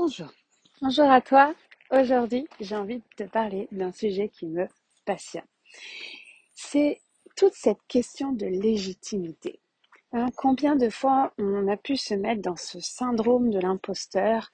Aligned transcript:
Bonjour. 0.00 0.32
À 1.10 1.20
toi. 1.20 1.54
Aujourd'hui, 1.90 2.48
j'ai 2.58 2.74
envie 2.74 3.00
de 3.00 3.04
te 3.16 3.24
parler 3.24 3.68
d'un 3.70 3.92
sujet 3.92 4.30
qui 4.30 4.46
me 4.46 4.66
passionne. 5.04 5.44
C'est 6.54 7.02
toute 7.36 7.52
cette 7.52 7.82
question 7.86 8.32
de 8.32 8.46
légitimité. 8.46 9.60
Hein, 10.14 10.28
combien 10.38 10.74
de 10.74 10.88
fois 10.88 11.34
on 11.36 11.68
a 11.68 11.76
pu 11.76 11.98
se 11.98 12.14
mettre 12.14 12.40
dans 12.40 12.56
ce 12.56 12.80
syndrome 12.80 13.50
de 13.50 13.58
l'imposteur? 13.58 14.52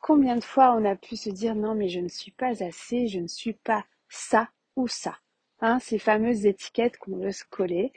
Combien 0.00 0.34
de 0.34 0.42
fois 0.42 0.74
on 0.74 0.84
a 0.84 0.96
pu 0.96 1.14
se 1.14 1.30
dire 1.30 1.54
non 1.54 1.76
mais 1.76 1.88
je 1.88 2.00
ne 2.00 2.08
suis 2.08 2.32
pas 2.32 2.64
assez, 2.64 3.06
je 3.06 3.20
ne 3.20 3.28
suis 3.28 3.54
pas 3.54 3.84
ça 4.08 4.48
ou 4.74 4.88
ça? 4.88 5.16
Hein, 5.60 5.78
Ces 5.78 6.00
fameuses 6.00 6.44
étiquettes 6.44 6.98
qu'on 6.98 7.18
veut 7.18 7.30
se 7.30 7.44
coller 7.48 7.92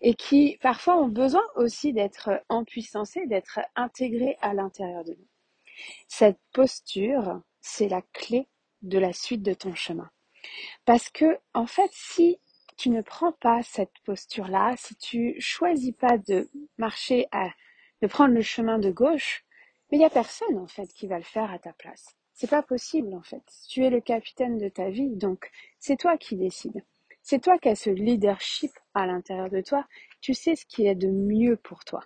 et 0.00 0.14
qui 0.14 0.58
parfois 0.60 0.96
ont 0.96 1.08
besoin 1.08 1.44
aussi 1.54 1.92
d'être 1.92 2.42
empuissancées, 2.48 3.28
d'être 3.28 3.60
intégrées 3.76 4.36
à 4.40 4.52
l'intérieur 4.52 5.04
de 5.04 5.12
nous. 5.12 5.29
Cette 6.08 6.40
posture, 6.52 7.40
c'est 7.60 7.88
la 7.88 8.02
clé 8.12 8.48
de 8.82 8.98
la 8.98 9.12
suite 9.12 9.42
de 9.42 9.54
ton 9.54 9.74
chemin. 9.74 10.10
Parce 10.84 11.10
que, 11.10 11.38
en 11.54 11.66
fait, 11.66 11.90
si 11.92 12.40
tu 12.76 12.90
ne 12.90 13.02
prends 13.02 13.32
pas 13.32 13.62
cette 13.62 13.98
posture-là, 14.04 14.74
si 14.76 14.96
tu 14.96 15.36
choisis 15.38 15.92
pas 15.92 16.16
de 16.16 16.48
marcher 16.78 17.26
à, 17.30 17.50
de 18.00 18.06
prendre 18.06 18.34
le 18.34 18.42
chemin 18.42 18.78
de 18.78 18.90
gauche, 18.90 19.44
mais 19.90 19.98
il 19.98 20.00
y 20.00 20.04
a 20.04 20.10
personne, 20.10 20.58
en 20.58 20.66
fait, 20.66 20.86
qui 20.94 21.06
va 21.06 21.18
le 21.18 21.24
faire 21.24 21.50
à 21.50 21.58
ta 21.58 21.72
place. 21.72 22.16
C'est 22.32 22.48
pas 22.48 22.62
possible, 22.62 23.12
en 23.14 23.22
fait. 23.22 23.42
Tu 23.68 23.84
es 23.84 23.90
le 23.90 24.00
capitaine 24.00 24.56
de 24.56 24.68
ta 24.68 24.88
vie, 24.88 25.14
donc 25.14 25.50
c'est 25.78 25.98
toi 25.98 26.16
qui 26.16 26.36
décides. 26.36 26.82
C'est 27.22 27.42
toi 27.42 27.58
qui 27.58 27.68
as 27.68 27.76
ce 27.76 27.90
leadership 27.90 28.72
à 28.94 29.06
l'intérieur 29.06 29.50
de 29.50 29.60
toi. 29.60 29.86
Tu 30.22 30.32
sais 30.32 30.56
ce 30.56 30.64
qui 30.64 30.86
est 30.86 30.94
de 30.94 31.08
mieux 31.08 31.56
pour 31.56 31.84
toi. 31.84 32.00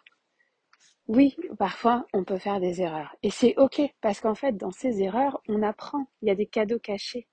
Oui, 1.08 1.36
parfois 1.58 2.06
on 2.12 2.24
peut 2.24 2.38
faire 2.38 2.60
des 2.60 2.80
erreurs. 2.80 3.14
Et 3.22 3.30
c'est 3.30 3.54
ok, 3.58 3.82
parce 4.00 4.20
qu'en 4.20 4.34
fait, 4.34 4.56
dans 4.56 4.70
ces 4.70 5.02
erreurs, 5.02 5.40
on 5.48 5.62
apprend. 5.62 6.06
Il 6.22 6.28
y 6.28 6.30
a 6.30 6.34
des 6.34 6.46
cadeaux 6.46 6.78
cachés. 6.78 7.26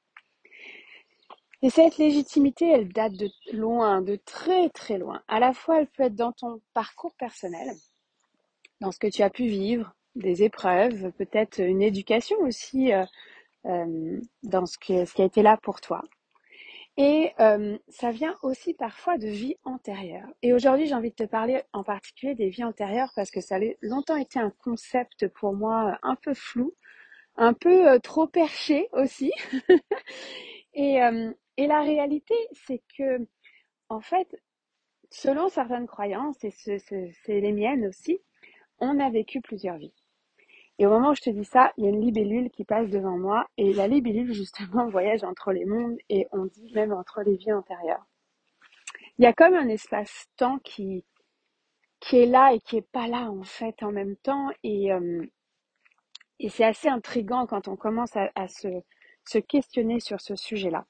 Et 1.61 1.69
cette 1.69 1.97
légitimité, 1.97 2.69
elle 2.69 2.89
date 2.89 3.13
de 3.13 3.29
loin, 3.53 4.01
de 4.01 4.15
très 4.25 4.69
très 4.69 4.97
loin. 4.97 5.21
À 5.27 5.39
la 5.39 5.53
fois, 5.53 5.79
elle 5.79 5.87
peut 5.87 6.03
être 6.03 6.15
dans 6.15 6.31
ton 6.31 6.59
parcours 6.73 7.13
personnel, 7.15 7.69
dans 8.81 8.91
ce 8.91 8.99
que 8.99 9.07
tu 9.07 9.21
as 9.21 9.29
pu 9.29 9.45
vivre, 9.45 9.93
des 10.15 10.43
épreuves, 10.43 11.11
peut-être 11.13 11.59
une 11.59 11.81
éducation 11.81 12.37
aussi, 12.39 12.91
euh, 12.91 13.05
euh, 13.65 14.19
dans 14.43 14.65
ce, 14.65 14.75
ce 14.81 15.13
qui 15.13 15.21
a 15.21 15.25
été 15.25 15.43
là 15.43 15.57
pour 15.61 15.81
toi. 15.81 16.01
Et 17.03 17.33
euh, 17.39 17.79
ça 17.89 18.11
vient 18.11 18.37
aussi 18.43 18.75
parfois 18.75 19.17
de 19.17 19.25
vies 19.27 19.55
antérieures. 19.63 20.29
Et 20.43 20.53
aujourd'hui, 20.53 20.85
j'ai 20.85 20.93
envie 20.93 21.09
de 21.09 21.15
te 21.15 21.23
parler 21.23 21.63
en 21.73 21.83
particulier 21.83 22.35
des 22.35 22.49
vies 22.49 22.63
antérieures 22.63 23.11
parce 23.15 23.31
que 23.31 23.41
ça 23.41 23.55
a 23.55 23.59
longtemps 23.81 24.17
été 24.17 24.37
un 24.37 24.51
concept 24.51 25.27
pour 25.29 25.53
moi 25.53 25.97
un 26.03 26.15
peu 26.15 26.35
flou, 26.35 26.75
un 27.37 27.53
peu 27.53 27.89
euh, 27.89 27.97
trop 27.97 28.27
perché 28.27 28.87
aussi. 28.91 29.31
euh, 30.77 31.33
et 31.57 31.65
la 31.67 31.81
réalité, 31.81 32.35
c'est 32.67 32.83
que, 32.95 33.25
en 33.89 34.01
fait, 34.01 34.39
selon 35.09 35.49
certaines 35.49 35.87
croyances, 35.87 36.43
et 36.43 36.51
c'est 36.51 37.41
les 37.41 37.51
miennes 37.51 37.87
aussi, 37.87 38.19
on 38.77 38.99
a 38.99 39.09
vécu 39.09 39.41
plusieurs 39.41 39.77
vies. 39.79 40.00
Et 40.81 40.87
au 40.87 40.89
moment 40.89 41.11
où 41.11 41.13
je 41.13 41.21
te 41.21 41.29
dis 41.29 41.45
ça, 41.45 41.71
il 41.77 41.83
y 41.83 41.87
a 41.87 41.91
une 41.91 42.01
libellule 42.01 42.49
qui 42.49 42.63
passe 42.63 42.89
devant 42.89 43.15
moi. 43.15 43.45
Et 43.55 43.71
la 43.71 43.87
libellule, 43.87 44.33
justement, 44.33 44.89
voyage 44.89 45.23
entre 45.23 45.51
les 45.51 45.63
mondes 45.63 45.95
et 46.09 46.25
on 46.31 46.45
dit 46.45 46.71
même 46.73 46.91
entre 46.91 47.21
les 47.21 47.35
vies 47.35 47.53
antérieures. 47.53 48.03
Il 49.19 49.23
y 49.23 49.27
a 49.27 49.33
comme 49.33 49.53
un 49.53 49.67
espace-temps 49.67 50.57
qui, 50.63 51.05
qui 51.99 52.17
est 52.17 52.25
là 52.25 52.53
et 52.53 52.59
qui 52.59 52.77
est 52.77 52.91
pas 52.91 53.07
là, 53.07 53.29
en 53.29 53.43
fait, 53.43 53.83
en 53.83 53.91
même 53.91 54.15
temps. 54.23 54.49
Et, 54.63 54.91
euh, 54.91 55.23
et 56.39 56.49
c'est 56.49 56.65
assez 56.65 56.87
intriguant 56.87 57.45
quand 57.45 57.67
on 57.67 57.75
commence 57.75 58.15
à, 58.15 58.47
se, 58.47 58.67
se, 59.27 59.37
questionner 59.37 59.99
sur 59.99 60.19
ce 60.19 60.35
sujet-là. 60.35 60.87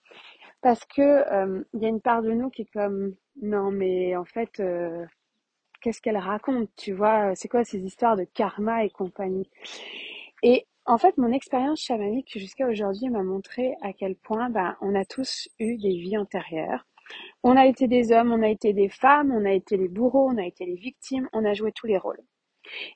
Parce 0.62 0.86
que 0.86 1.02
euh, 1.02 1.66
il 1.74 1.82
y 1.82 1.86
a 1.86 1.90
une 1.90 2.00
part 2.00 2.22
de 2.22 2.32
nous 2.32 2.50
qui 2.50 2.62
est 2.62 2.72
comme, 2.72 3.14
non, 3.42 3.72
mais 3.72 4.16
en 4.16 4.24
fait, 4.24 4.62
euh, 4.62 5.06
qu'est-ce 5.82 6.02
qu'elle 6.02 6.18
raconte, 6.18 6.70
tu 6.78 6.94
vois, 6.94 7.36
c'est 7.36 7.48
quoi 7.48 7.64
ces 7.64 7.80
histoires 7.80 8.16
de 8.16 8.24
karma 8.24 8.86
et 8.86 8.90
compagnie. 8.90 9.50
Et 10.44 10.66
en 10.86 10.98
fait, 10.98 11.18
mon 11.18 11.32
expérience 11.32 11.82
chamanique 11.82 12.38
jusqu'à 12.38 12.68
aujourd'hui 12.68 13.10
m'a 13.10 13.24
montré 13.24 13.76
à 13.82 13.94
quel 13.94 14.16
point 14.16 14.50
ben, 14.50 14.76
on 14.82 14.96
a 14.96 15.06
tous 15.06 15.50
eu 15.60 15.78
des 15.78 15.98
vies 15.98 16.18
antérieures. 16.18 16.86
On 17.44 17.58
a 17.58 17.66
été 17.68 17.88
des 17.88 18.12
hommes, 18.12 18.32
on 18.32 18.42
a 18.42 18.50
été 18.50 18.74
des 18.74 18.90
femmes, 18.90 19.32
on 19.32 19.46
a 19.46 19.52
été 19.52 19.78
les 19.78 19.90
bourreaux, 19.90 20.30
on 20.30 20.38
a 20.38 20.46
été 20.46 20.66
les 20.66 20.76
victimes, 20.76 21.30
on 21.34 21.46
a 21.46 21.54
joué 21.54 21.72
tous 21.72 21.88
les 21.88 21.98
rôles. 21.98 22.22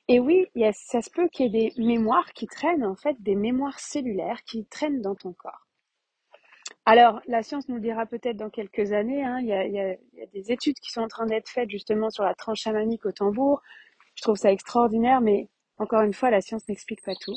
Et 0.08 0.20
oui, 0.20 0.46
ça 0.72 1.02
se 1.02 1.10
peut 1.10 1.28
qu'il 1.28 1.46
y 1.46 1.48
ait 1.48 1.70
des 1.70 1.82
mémoires 1.82 2.32
qui 2.32 2.46
traînent, 2.46 2.84
en 2.84 2.96
fait, 2.96 3.16
des 3.20 3.36
mémoires 3.36 3.78
cellulaires 3.78 4.42
qui 4.44 4.64
traînent 4.66 5.02
dans 5.02 5.14
ton 5.14 5.32
corps. 5.32 5.65
Alors, 6.88 7.20
la 7.26 7.42
science 7.42 7.68
nous 7.68 7.74
le 7.74 7.80
dira 7.80 8.06
peut-être 8.06 8.36
dans 8.36 8.48
quelques 8.48 8.92
années. 8.92 9.24
Hein. 9.24 9.40
Il, 9.40 9.48
y 9.48 9.52
a, 9.80 9.96
des 10.32 10.52
études 10.52 10.78
qui 10.78 10.92
sont 10.92 11.00
en 11.00 11.08
train 11.08 11.26
d'être 11.26 11.48
faites 11.48 11.68
justement 11.68 12.10
sur 12.10 12.22
la 12.22 12.34
tranche 12.36 12.60
chamanique 12.60 13.04
au 13.06 13.10
tambour. 13.10 13.60
Je 14.14 14.22
trouve 14.22 14.36
ça 14.36 14.52
extraordinaire, 14.52 15.20
mais 15.20 15.48
encore 15.78 16.02
une 16.02 16.14
fois, 16.14 16.30
la 16.30 16.40
science 16.40 16.68
n'explique 16.68 17.02
pas 17.02 17.16
tout. 17.20 17.34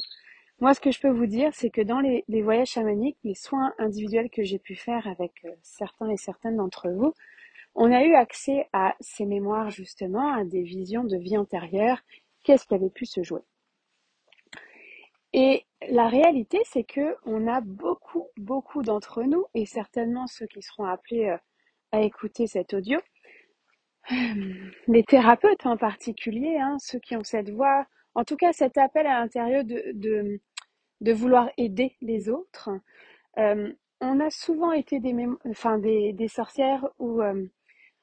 Moi, 0.59 0.75
ce 0.75 0.79
que 0.79 0.91
je 0.91 0.99
peux 0.99 1.09
vous 1.09 1.25
dire, 1.25 1.49
c'est 1.53 1.71
que 1.71 1.81
dans 1.81 1.99
les, 1.99 2.23
voyages 2.43 2.69
chamaniques, 2.69 3.17
les 3.23 3.33
soins 3.33 3.73
individuels 3.79 4.29
que 4.29 4.43
j'ai 4.43 4.59
pu 4.59 4.75
faire 4.75 5.07
avec 5.07 5.31
euh, 5.45 5.51
certains 5.63 6.09
et 6.09 6.17
certaines 6.17 6.57
d'entre 6.57 6.89
vous, 6.89 7.13
on 7.73 7.91
a 7.91 8.03
eu 8.03 8.13
accès 8.13 8.67
à 8.71 8.95
ces 8.99 9.25
mémoires 9.25 9.71
justement, 9.71 10.31
à 10.31 10.43
des 10.43 10.61
visions 10.61 11.03
de 11.03 11.17
vie 11.17 11.37
antérieure, 11.37 11.99
qu'est-ce 12.43 12.67
qui 12.67 12.75
avait 12.75 12.89
pu 12.89 13.05
se 13.05 13.23
jouer? 13.23 13.41
Et 15.33 15.65
la 15.89 16.07
réalité, 16.07 16.59
c'est 16.65 16.83
que 16.83 17.15
on 17.25 17.47
a 17.47 17.61
beaucoup, 17.61 18.27
beaucoup 18.37 18.81
d'entre 18.81 19.23
nous, 19.23 19.45
et 19.53 19.65
certainement 19.65 20.27
ceux 20.27 20.47
qui 20.47 20.61
seront 20.61 20.85
appelés 20.85 21.27
euh, 21.29 21.37
à 21.91 22.01
écouter 22.01 22.47
cet 22.47 22.73
audio, 22.73 22.99
les 24.87 25.03
thérapeutes 25.03 25.65
en 25.65 25.77
particulier, 25.77 26.57
hein, 26.57 26.77
ceux 26.79 26.99
qui 26.99 27.15
ont 27.15 27.23
cette 27.23 27.51
voix, 27.51 27.85
en 28.15 28.23
tout 28.23 28.35
cas 28.37 28.53
cet 28.53 28.77
appel 28.77 29.05
à 29.05 29.19
l'intérieur 29.19 29.63
de, 29.63 30.39
de, 31.01 31.13
vouloir 31.13 31.49
aider 31.57 31.95
les 32.01 32.29
autres. 32.29 32.69
Euh, 33.37 33.71
on 34.01 34.19
a 34.19 34.29
souvent 34.31 34.71
été 34.71 34.99
des, 34.99 35.15
enfin, 35.45 35.77
des, 35.77 36.13
des 36.13 36.27
sorcières 36.27 36.87
ou 36.97 37.21
euh, 37.21 37.45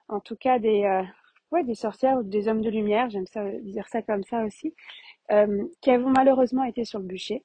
en 0.09 0.21
tout 0.21 0.37
cas 0.37 0.59
des, 0.59 1.05
ouais, 1.53 1.65
des 1.65 1.75
sorcières 1.75 2.19
ou 2.19 2.23
des 2.23 2.49
hommes 2.49 2.63
de 2.63 2.71
lumière, 2.71 3.11
j'aime 3.11 3.27
ça 3.27 3.45
dire 3.63 3.89
ça 3.89 4.03
comme 4.03 4.25
ça 4.25 4.45
aussi, 4.45 4.75
euh, 5.31 5.65
qui 5.81 5.91
ont 5.91 6.11
malheureusement 6.11 6.65
été 6.65 6.85
sur 6.85 6.99
le 6.99 7.07
bûcher 7.07 7.45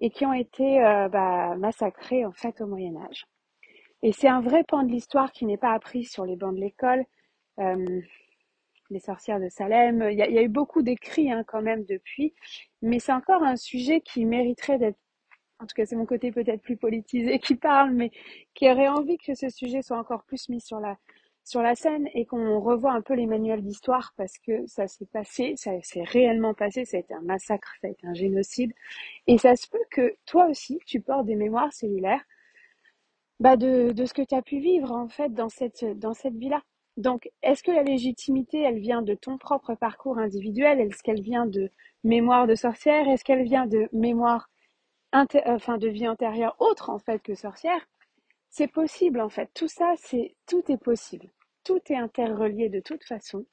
et 0.00 0.10
qui 0.10 0.26
ont 0.26 0.32
été 0.32 0.84
euh, 0.84 1.08
bah, 1.08 1.54
massacrés 1.56 2.24
en 2.24 2.32
fait 2.32 2.60
au 2.60 2.66
Moyen 2.66 2.96
Âge. 2.96 3.26
Et 4.02 4.12
c'est 4.12 4.28
un 4.28 4.40
vrai 4.40 4.64
pan 4.64 4.82
de 4.82 4.90
l'histoire 4.90 5.32
qui 5.32 5.46
n'est 5.46 5.56
pas 5.56 5.72
appris 5.72 6.04
sur 6.04 6.24
les 6.26 6.36
bancs 6.36 6.54
de 6.54 6.60
l'école. 6.60 7.04
Euh, 7.60 8.00
les 8.90 8.98
sorcières 8.98 9.40
de 9.40 9.48
Salem, 9.48 10.06
il 10.10 10.18
y, 10.18 10.22
a, 10.22 10.42
eu 10.42 10.48
beaucoup 10.48 10.82
d'écrits 10.82 11.30
hein, 11.30 11.44
quand 11.46 11.62
même 11.62 11.84
depuis, 11.84 12.34
mais 12.82 12.98
c'est 12.98 13.12
encore 13.12 13.42
un 13.42 13.56
sujet 13.56 14.02
qui 14.02 14.26
mériterait 14.26 14.78
d'être, 14.78 14.98
en 15.60 15.66
tout 15.66 15.74
cas 15.74 15.86
c'est 15.86 15.96
mon 15.96 16.04
côté 16.04 16.30
peut-être 16.30 16.60
plus 16.60 16.76
politisé 16.76 17.38
qui 17.38 17.54
parle, 17.54 17.92
mais 17.92 18.10
qui 18.54 18.70
aurait 18.70 18.88
envie 18.88 19.16
que 19.16 19.34
ce 19.34 19.48
sujet 19.48 19.80
soit 19.80 19.98
encore 19.98 20.24
plus 20.24 20.50
mis 20.50 20.60
sur 20.60 20.78
la, 20.78 20.98
sur 21.44 21.62
la 21.62 21.74
scène 21.74 22.08
et 22.14 22.24
qu'on 22.26 22.60
revoit 22.60 22.92
un 22.92 23.02
peu 23.02 23.14
les 23.14 23.26
manuels 23.26 23.62
d'histoire 23.62 24.12
parce 24.16 24.38
que 24.38 24.66
ça 24.66 24.86
s'est 24.88 25.06
passé, 25.06 25.54
ça 25.56 25.72
s'est 25.82 26.04
réellement 26.04 26.54
passé, 26.54 26.84
ça 26.84 26.96
a 26.96 27.00
été 27.00 27.14
un 27.14 27.22
massacre, 27.22 27.72
ça 27.80 27.88
a 27.88 27.90
été 27.90 28.06
un 28.06 28.14
génocide. 28.14 28.72
Et 29.26 29.38
ça 29.38 29.56
se 29.56 29.68
peut 29.68 29.84
que 29.90 30.16
toi 30.26 30.46
aussi, 30.46 30.78
tu 30.86 31.00
portes 31.00 31.26
des 31.26 31.36
mémoires 31.36 31.72
cellulaires 31.72 32.24
bah 33.40 33.56
de, 33.56 33.92
ce 34.06 34.14
que 34.14 34.22
tu 34.22 34.34
as 34.34 34.42
pu 34.42 34.58
vivre 34.60 34.92
en 34.92 35.08
fait 35.08 35.34
dans 35.34 35.48
cette, 35.48 35.84
dans 35.98 36.14
cette 36.14 36.36
vie-là. 36.36 36.62
Donc, 36.96 37.30
est-ce 37.42 37.62
que 37.62 37.72
la 37.72 37.82
légitimité, 37.82 38.60
elle 38.60 38.78
vient 38.78 39.02
de 39.02 39.14
ton 39.14 39.38
propre 39.38 39.74
parcours 39.74 40.18
individuel? 40.18 40.80
Est-ce 40.80 41.02
qu'elle 41.02 41.22
vient 41.22 41.46
de 41.46 41.70
mémoire 42.04 42.46
de 42.46 42.54
sorcière? 42.54 43.08
Est-ce 43.08 43.24
qu'elle 43.24 43.42
vient 43.44 43.66
de 43.66 43.88
mémoire, 43.92 44.48
enfin 45.12 45.78
de 45.78 45.88
vie 45.88 46.08
antérieure 46.08 46.56
autre 46.60 46.90
en 46.90 46.98
fait 46.98 47.20
que 47.20 47.34
sorcière? 47.34 47.88
C'est 48.52 48.68
possible 48.68 49.20
en 49.20 49.30
fait. 49.30 49.50
Tout 49.54 49.68
ça, 49.68 49.94
c'est 49.98 50.36
tout 50.46 50.62
est 50.70 50.78
possible. 50.78 51.28
Tout 51.64 51.80
est 51.90 51.96
interrelié 51.96 52.68
de 52.68 52.80
toute 52.80 53.04
façon. 53.04 53.46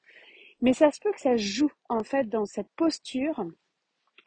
Mais 0.62 0.74
ça 0.74 0.92
se 0.92 1.00
peut 1.00 1.12
que 1.14 1.22
ça 1.22 1.38
joue 1.38 1.72
en 1.90 2.04
fait 2.04 2.30
dans 2.30 2.46
cette 2.46 2.70
posture, 2.76 3.46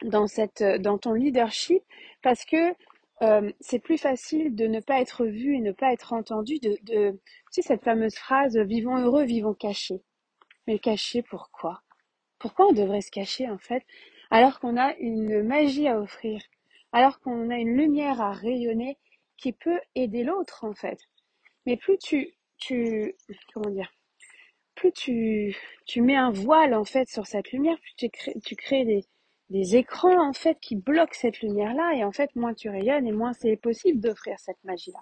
dans 0.03 0.27
cette, 0.27 0.63
dans 0.63 0.97
ton 0.97 1.13
leadership, 1.13 1.83
parce 2.23 2.43
que 2.45 2.73
euh, 3.21 3.51
c'est 3.61 3.79
plus 3.79 3.99
facile 3.99 4.55
de 4.55 4.67
ne 4.67 4.79
pas 4.81 4.99
être 4.99 5.25
vu 5.25 5.55
et 5.55 5.61
ne 5.61 5.71
pas 5.71 5.93
être 5.93 6.13
entendu. 6.13 6.59
De, 6.59 6.77
de 6.83 7.11
tu 7.53 7.61
sais 7.61 7.61
cette 7.61 7.83
fameuse 7.83 8.15
phrase 8.15 8.57
"vivons 8.57 8.97
heureux, 8.97 9.23
vivons 9.23 9.53
cachés". 9.53 10.01
Mais 10.67 10.79
cachés 10.79 11.23
pourquoi? 11.23 11.83
Pourquoi 12.39 12.67
on 12.67 12.73
devrait 12.73 13.01
se 13.01 13.11
cacher 13.11 13.49
en 13.49 13.59
fait 13.59 13.83
alors 14.31 14.59
qu'on 14.59 14.77
a 14.77 14.95
une 14.97 15.43
magie 15.43 15.87
à 15.87 15.99
offrir, 15.99 16.41
alors 16.91 17.19
qu'on 17.19 17.51
a 17.51 17.57
une 17.57 17.77
lumière 17.77 18.19
à 18.19 18.31
rayonner 18.31 18.97
qui 19.37 19.53
peut 19.53 19.79
aider 19.95 20.23
l'autre 20.23 20.63
en 20.63 20.73
fait. 20.73 20.99
Mais 21.65 21.77
plus 21.77 21.97
tu, 21.97 22.33
tu, 22.57 23.15
comment 23.53 23.69
dire, 23.69 23.91
plus 24.75 24.91
tu, 24.91 25.55
tu 25.85 26.01
mets 26.01 26.15
un 26.15 26.31
voile 26.31 26.73
en 26.73 26.85
fait 26.85 27.09
sur 27.09 27.25
cette 27.27 27.51
lumière, 27.51 27.77
plus 27.79 27.95
tu 27.95 28.09
crées, 28.09 28.35
tu 28.45 28.55
crées 28.55 28.85
des, 28.85 29.05
des 29.49 29.75
écrans 29.75 30.27
en 30.29 30.33
fait 30.33 30.59
qui 30.59 30.75
bloquent 30.75 31.13
cette 31.13 31.41
lumière-là 31.41 31.93
et 31.95 32.03
en 32.03 32.11
fait 32.11 32.35
moins 32.35 32.53
tu 32.53 32.69
rayonnes 32.69 33.07
et 33.07 33.11
moins 33.11 33.33
c'est 33.33 33.55
possible 33.57 33.99
d'offrir 33.99 34.39
cette 34.39 34.63
magie-là. 34.63 34.99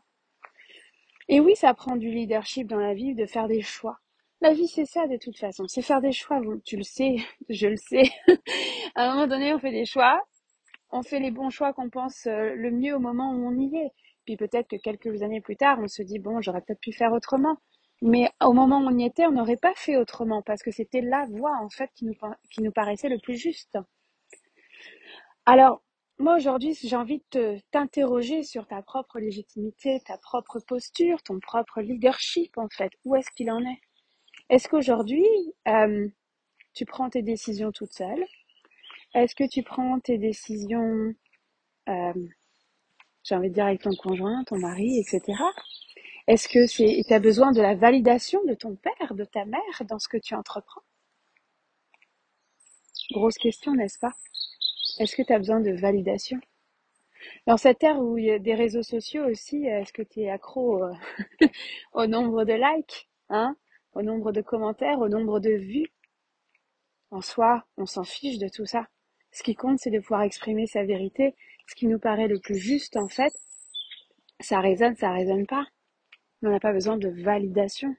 Et 1.29 1.39
oui, 1.39 1.55
ça 1.55 1.73
prend 1.73 1.95
du 1.95 2.09
leadership 2.11 2.67
dans 2.67 2.79
la 2.79 2.93
vie, 2.93 3.15
de 3.15 3.25
faire 3.25 3.47
des 3.47 3.61
choix. 3.61 3.99
La 4.41 4.53
vie, 4.53 4.67
c'est 4.67 4.85
ça 4.85 5.07
de 5.07 5.17
toute 5.17 5.37
façon. 5.37 5.67
C'est 5.67 5.81
faire 5.81 6.01
des 6.01 6.11
choix. 6.11 6.41
Tu 6.65 6.75
le 6.75 6.83
sais, 6.83 7.15
je 7.49 7.67
le 7.67 7.77
sais. 7.77 8.03
à 8.95 9.05
un 9.05 9.13
moment 9.13 9.27
donné, 9.27 9.53
on 9.53 9.59
fait 9.59 9.71
des 9.71 9.85
choix. 9.85 10.21
On 10.89 11.03
fait 11.03 11.19
les 11.19 11.31
bons 11.31 11.49
choix 11.49 11.71
qu'on 11.73 11.89
pense 11.89 12.27
euh, 12.27 12.53
le 12.55 12.71
mieux 12.71 12.95
au 12.95 12.99
moment 12.99 13.31
où 13.31 13.47
on 13.47 13.57
y 13.57 13.77
est. 13.77 13.91
Puis 14.25 14.37
peut-être 14.37 14.67
que 14.67 14.75
quelques 14.75 15.23
années 15.23 15.41
plus 15.41 15.57
tard, 15.57 15.79
on 15.79 15.87
se 15.87 16.01
dit, 16.03 16.19
bon, 16.19 16.41
j'aurais 16.41 16.61
peut-être 16.61 16.79
pu 16.81 16.93
faire 16.93 17.11
autrement. 17.13 17.57
Mais 18.01 18.29
au 18.41 18.53
moment 18.53 18.79
où 18.79 18.87
on 18.87 18.97
y 18.97 19.05
était, 19.05 19.25
on 19.25 19.31
n'aurait 19.31 19.57
pas 19.57 19.73
fait 19.75 19.95
autrement 19.95 20.41
parce 20.41 20.63
que 20.63 20.71
c'était 20.71 21.01
la 21.01 21.25
voie, 21.25 21.57
en 21.61 21.69
fait, 21.69 21.89
qui 21.95 22.05
nous, 22.05 22.15
qui 22.51 22.61
nous 22.63 22.71
paraissait 22.71 23.09
le 23.09 23.19
plus 23.19 23.35
juste. 23.35 23.77
Alors, 25.45 25.81
moi 26.17 26.35
aujourd'hui, 26.35 26.75
j'ai 26.83 26.95
envie 26.95 27.23
de 27.31 27.57
t'interroger 27.71 28.43
sur 28.43 28.67
ta 28.67 28.81
propre 28.81 29.19
légitimité, 29.19 29.99
ta 30.05 30.17
propre 30.17 30.59
posture, 30.59 31.21
ton 31.23 31.39
propre 31.39 31.81
leadership, 31.81 32.57
en 32.57 32.69
fait. 32.69 32.91
Où 33.05 33.15
est-ce 33.15 33.29
qu'il 33.31 33.51
en 33.51 33.59
est? 33.59 33.81
Est-ce 34.49 34.67
qu'aujourd'hui, 34.67 35.25
euh, 35.67 36.07
tu 36.73 36.85
prends 36.85 37.09
tes 37.09 37.21
décisions 37.21 37.71
toute 37.71 37.93
seule? 37.93 38.23
Est-ce 39.13 39.35
que 39.35 39.47
tu 39.47 39.63
prends 39.63 39.99
tes 39.99 40.17
décisions, 40.17 41.13
euh, 41.89 42.13
j'ai 43.23 43.35
envie 43.35 43.49
de 43.49 43.53
dire 43.53 43.65
avec 43.65 43.81
ton 43.81 43.95
conjoint, 43.95 44.43
ton 44.45 44.57
mari, 44.57 44.99
etc. 44.99 45.21
Est-ce 46.27 46.47
que 46.47 46.65
c'est, 46.67 47.03
tu 47.07 47.13
as 47.13 47.19
besoin 47.19 47.51
de 47.51 47.61
la 47.61 47.75
validation 47.75 48.43
de 48.45 48.53
ton 48.53 48.75
père, 48.75 49.13
de 49.13 49.25
ta 49.25 49.45
mère 49.45 49.85
dans 49.87 49.99
ce 49.99 50.07
que 50.07 50.17
tu 50.17 50.35
entreprends? 50.35 50.81
Grosse 53.11 53.37
question, 53.37 53.73
n'est-ce 53.73 53.99
pas? 53.99 54.13
Est-ce 54.99 55.15
que 55.15 55.23
tu 55.23 55.33
as 55.33 55.37
besoin 55.37 55.59
de 55.59 55.71
validation? 55.71 56.39
Dans 57.47 57.57
cette 57.57 57.83
ère 57.83 57.99
où 57.99 58.17
il 58.17 58.25
y 58.25 58.31
a 58.31 58.39
des 58.39 58.55
réseaux 58.55 58.83
sociaux 58.83 59.25
aussi, 59.25 59.65
est-ce 59.65 59.93
que 59.93 60.01
tu 60.01 60.21
es 60.21 60.29
accro 60.29 60.83
au 61.93 62.07
nombre 62.07 62.45
de 62.45 62.53
likes, 62.53 63.09
hein? 63.29 63.55
Au 63.93 64.01
nombre 64.01 64.31
de 64.31 64.41
commentaires, 64.41 64.99
au 64.99 65.09
nombre 65.09 65.39
de 65.39 65.51
vues? 65.51 65.91
En 67.09 67.21
soi, 67.21 67.65
on 67.77 67.85
s'en 67.85 68.03
fiche 68.03 68.37
de 68.37 68.47
tout 68.47 68.65
ça. 68.65 68.87
Ce 69.31 69.43
qui 69.43 69.55
compte, 69.55 69.79
c'est 69.79 69.89
de 69.91 69.99
pouvoir 69.99 70.21
exprimer 70.21 70.65
sa 70.65 70.83
vérité, 70.83 71.35
ce 71.71 71.75
qui 71.75 71.87
nous 71.87 71.99
paraît 71.99 72.27
le 72.27 72.37
plus 72.37 72.57
juste 72.57 72.97
en 72.97 73.07
fait. 73.07 73.33
Ça 74.41 74.59
résonne, 74.59 74.97
ça 74.97 75.13
résonne 75.13 75.47
pas. 75.47 75.65
On 76.43 76.49
n'a 76.49 76.59
pas 76.59 76.73
besoin 76.73 76.97
de 76.97 77.07
validation. 77.07 77.95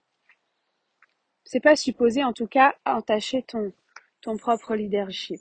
C'est 1.44 1.60
pas 1.60 1.74
supposé, 1.74 2.22
en 2.22 2.34
tout 2.34 2.46
cas, 2.46 2.76
entacher 2.84 3.42
ton, 3.42 3.72
ton 4.20 4.36
propre 4.36 4.74
leadership. 4.74 5.40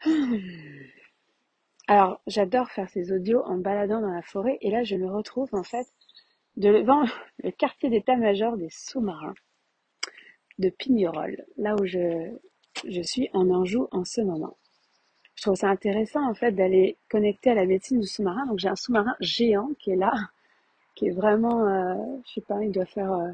Alors, 1.86 2.20
j'adore 2.26 2.68
faire 2.72 2.90
ces 2.90 3.12
audios 3.12 3.44
en 3.44 3.58
baladant 3.58 4.00
dans 4.00 4.10
la 4.12 4.22
forêt 4.22 4.58
et 4.62 4.70
là, 4.70 4.82
je 4.82 4.96
me 4.96 5.08
retrouve 5.08 5.54
en 5.54 5.62
fait 5.62 5.86
devant 6.56 7.04
le 7.44 7.52
quartier 7.52 7.90
d'état-major 7.90 8.56
des 8.56 8.70
sous-marins 8.70 9.34
de 10.58 10.68
Pignerol, 10.68 11.44
là 11.56 11.76
où 11.76 11.86
je, 11.86 12.36
je 12.88 13.02
suis 13.02 13.30
en 13.34 13.50
Anjou 13.50 13.86
en 13.92 14.04
ce 14.04 14.20
moment. 14.20 14.56
Je 15.36 15.42
trouve 15.42 15.54
ça 15.56 15.68
intéressant 15.68 16.28
en 16.28 16.34
fait 16.34 16.52
d'aller 16.52 16.96
connecter 17.10 17.50
à 17.50 17.54
la 17.54 17.66
médecine 17.66 18.00
du 18.00 18.06
sous-marin. 18.06 18.46
Donc 18.46 18.58
j'ai 18.58 18.68
un 18.68 18.76
sous-marin 18.76 19.14
géant 19.20 19.70
qui 19.78 19.92
est 19.92 19.96
là, 19.96 20.12
qui 20.94 21.08
est 21.08 21.10
vraiment, 21.10 21.66
euh, 21.68 21.94
je 22.26 22.34
sais 22.34 22.40
pas, 22.40 22.62
il 22.64 22.72
doit 22.72 22.86
faire 22.86 23.12
euh, 23.12 23.30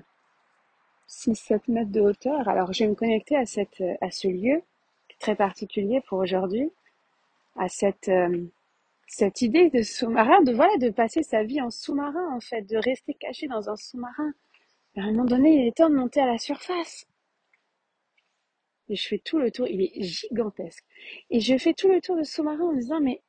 6-7 1.09 1.61
mètres 1.69 1.93
de 1.93 2.01
hauteur. 2.01 2.49
Alors 2.49 2.73
je 2.73 2.85
vais 2.85 2.91
me 2.91 2.95
connecter 2.95 3.37
à, 3.37 3.47
cette, 3.47 3.83
à 4.01 4.11
ce 4.11 4.29
lieu 4.29 4.63
très 5.21 5.37
particulier 5.37 6.03
pour 6.09 6.19
aujourd'hui, 6.19 6.73
à 7.57 7.69
cette, 7.69 8.09
euh, 8.09 8.45
cette 9.07 9.41
idée 9.43 9.71
de 9.71 9.83
sous-marin, 9.83 10.43
de 10.43 10.53
voilà, 10.53 10.77
de 10.79 10.91
passer 10.91 11.23
sa 11.23 11.45
vie 11.45 11.61
en 11.61 11.71
sous-marin 11.71 12.35
en 12.35 12.41
fait, 12.41 12.63
de 12.63 12.77
rester 12.77 13.15
caché 13.15 13.47
dans 13.47 13.71
un 13.71 13.77
sous-marin. 13.77 14.33
À 14.97 15.03
un 15.03 15.13
moment 15.13 15.25
donné, 15.25 15.55
il 15.55 15.69
est 15.69 15.77
temps 15.77 15.89
de 15.89 15.95
monter 15.95 16.21
à 16.21 16.27
la 16.27 16.39
surface. 16.39 17.07
Je 18.95 19.09
fais 19.09 19.19
tout 19.19 19.39
le 19.39 19.51
tour, 19.51 19.67
il 19.69 19.81
est 19.83 20.03
gigantesque. 20.03 20.85
Et 21.31 21.41
je 21.41 21.57
fais 21.57 21.73
tout 21.75 21.89
le 21.89 22.01
tour 22.01 22.17
de 22.17 22.25
sous-marin 22.25 22.65
en 22.65 22.73
me 22.73 22.81
disant, 22.81 23.01
mais 23.01 23.23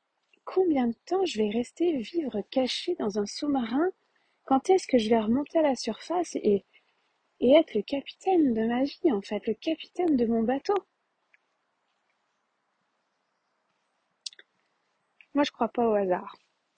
combien 0.45 0.87
de 0.87 0.95
temps 1.05 1.25
je 1.25 1.37
vais 1.37 1.49
rester 1.49 1.97
vivre 1.97 2.41
caché 2.51 2.95
dans 2.95 3.19
un 3.19 3.25
sous-marin? 3.25 3.89
Quand 4.45 4.69
est-ce 4.69 4.87
que 4.87 4.97
je 4.97 5.09
vais 5.09 5.19
remonter 5.19 5.59
à 5.59 5.61
la 5.61 5.75
surface 5.75 6.35
et, 6.35 6.65
être 7.41 7.73
le 7.75 7.81
capitaine 7.81 8.53
de 8.53 8.65
ma 8.65 8.83
vie, 8.83 9.11
en 9.11 9.21
fait, 9.21 9.45
le 9.47 9.53
capitaine 9.53 10.15
de 10.17 10.25
mon 10.25 10.43
bateau? 10.43 10.75
Moi, 15.33 15.43
je 15.43 15.51
crois 15.51 15.69
pas 15.69 15.87
au 15.87 15.93
hasard. 15.93 16.35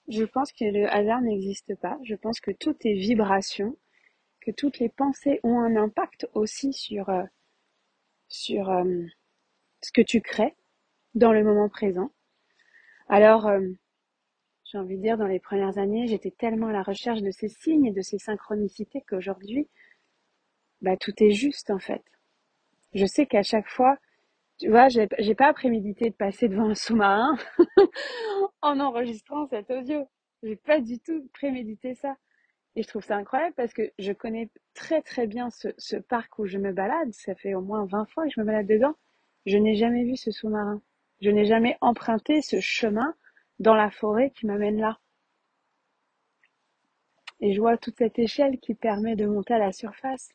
Je 0.08 0.24
pense 0.24 0.52
que 0.52 0.64
le 0.64 0.88
hasard 0.88 1.20
n'existe 1.20 1.74
pas. 1.76 1.98
Je 2.04 2.14
pense 2.14 2.40
que 2.40 2.50
tout 2.52 2.76
est 2.84 2.94
vibration, 2.94 3.76
que 4.40 4.50
toutes 4.50 4.78
les 4.78 4.88
pensées 4.88 5.40
ont 5.42 5.58
un 5.60 5.76
impact 5.76 6.28
aussi 6.34 6.72
sur, 6.72 7.08
euh, 7.10 7.24
sur 8.28 8.70
euh, 8.70 9.02
ce 9.82 9.92
que 9.92 10.02
tu 10.02 10.20
crées 10.20 10.54
dans 11.14 11.32
le 11.32 11.44
moment 11.44 11.68
présent. 11.68 12.10
Alors, 13.08 13.46
euh, 13.46 13.60
j'ai 14.64 14.78
envie 14.78 14.96
de 14.96 15.02
dire, 15.02 15.16
dans 15.16 15.26
les 15.26 15.40
premières 15.40 15.78
années, 15.78 16.06
j'étais 16.06 16.32
tellement 16.32 16.68
à 16.68 16.72
la 16.72 16.82
recherche 16.82 17.22
de 17.22 17.30
ces 17.30 17.48
signes 17.48 17.86
et 17.86 17.92
de 17.92 18.02
ces 18.02 18.18
synchronicités 18.18 19.02
qu'aujourd'hui, 19.08 19.68
bah, 20.82 20.96
tout 20.96 21.12
est 21.22 21.30
juste 21.30 21.70
en 21.70 21.78
fait. 21.78 22.02
Je 22.94 23.06
sais 23.06 23.26
qu'à 23.26 23.42
chaque 23.42 23.68
fois, 23.68 23.96
tu 24.58 24.68
vois, 24.70 24.88
j'ai, 24.88 25.06
pas 25.34 25.52
prémédité 25.52 26.10
de 26.10 26.14
passer 26.14 26.48
devant 26.48 26.70
un 26.70 26.74
sous-marin 26.74 27.36
en 28.62 28.80
enregistrant 28.80 29.46
cet 29.46 29.70
audio. 29.70 30.08
J'ai 30.42 30.56
pas 30.56 30.80
du 30.80 30.98
tout 30.98 31.28
prémédité 31.34 31.94
ça. 31.94 32.16
Et 32.76 32.82
je 32.82 32.88
trouve 32.88 33.02
ça 33.02 33.16
incroyable 33.16 33.54
parce 33.56 33.72
que 33.72 33.90
je 33.98 34.12
connais 34.12 34.50
très 34.74 35.00
très 35.00 35.26
bien 35.26 35.48
ce, 35.50 35.96
parc 35.96 36.38
où 36.38 36.46
je 36.46 36.58
me 36.58 36.72
balade. 36.72 37.12
Ça 37.14 37.34
fait 37.34 37.54
au 37.54 37.62
moins 37.62 37.86
20 37.86 38.04
fois 38.10 38.24
que 38.24 38.30
je 38.30 38.40
me 38.40 38.44
balade 38.44 38.66
dedans. 38.66 38.94
Je 39.46 39.56
n'ai 39.56 39.76
jamais 39.76 40.04
vu 40.04 40.16
ce 40.16 40.30
sous-marin. 40.30 40.82
Je 41.22 41.30
n'ai 41.30 41.46
jamais 41.46 41.78
emprunté 41.80 42.42
ce 42.42 42.60
chemin 42.60 43.14
dans 43.58 43.74
la 43.74 43.90
forêt 43.90 44.30
qui 44.30 44.44
m'amène 44.44 44.78
là. 44.78 44.98
Et 47.40 47.54
je 47.54 47.60
vois 47.60 47.78
toute 47.78 47.96
cette 47.96 48.18
échelle 48.18 48.58
qui 48.60 48.74
permet 48.74 49.16
de 49.16 49.24
monter 49.24 49.54
à 49.54 49.58
la 49.58 49.72
surface. 49.72 50.28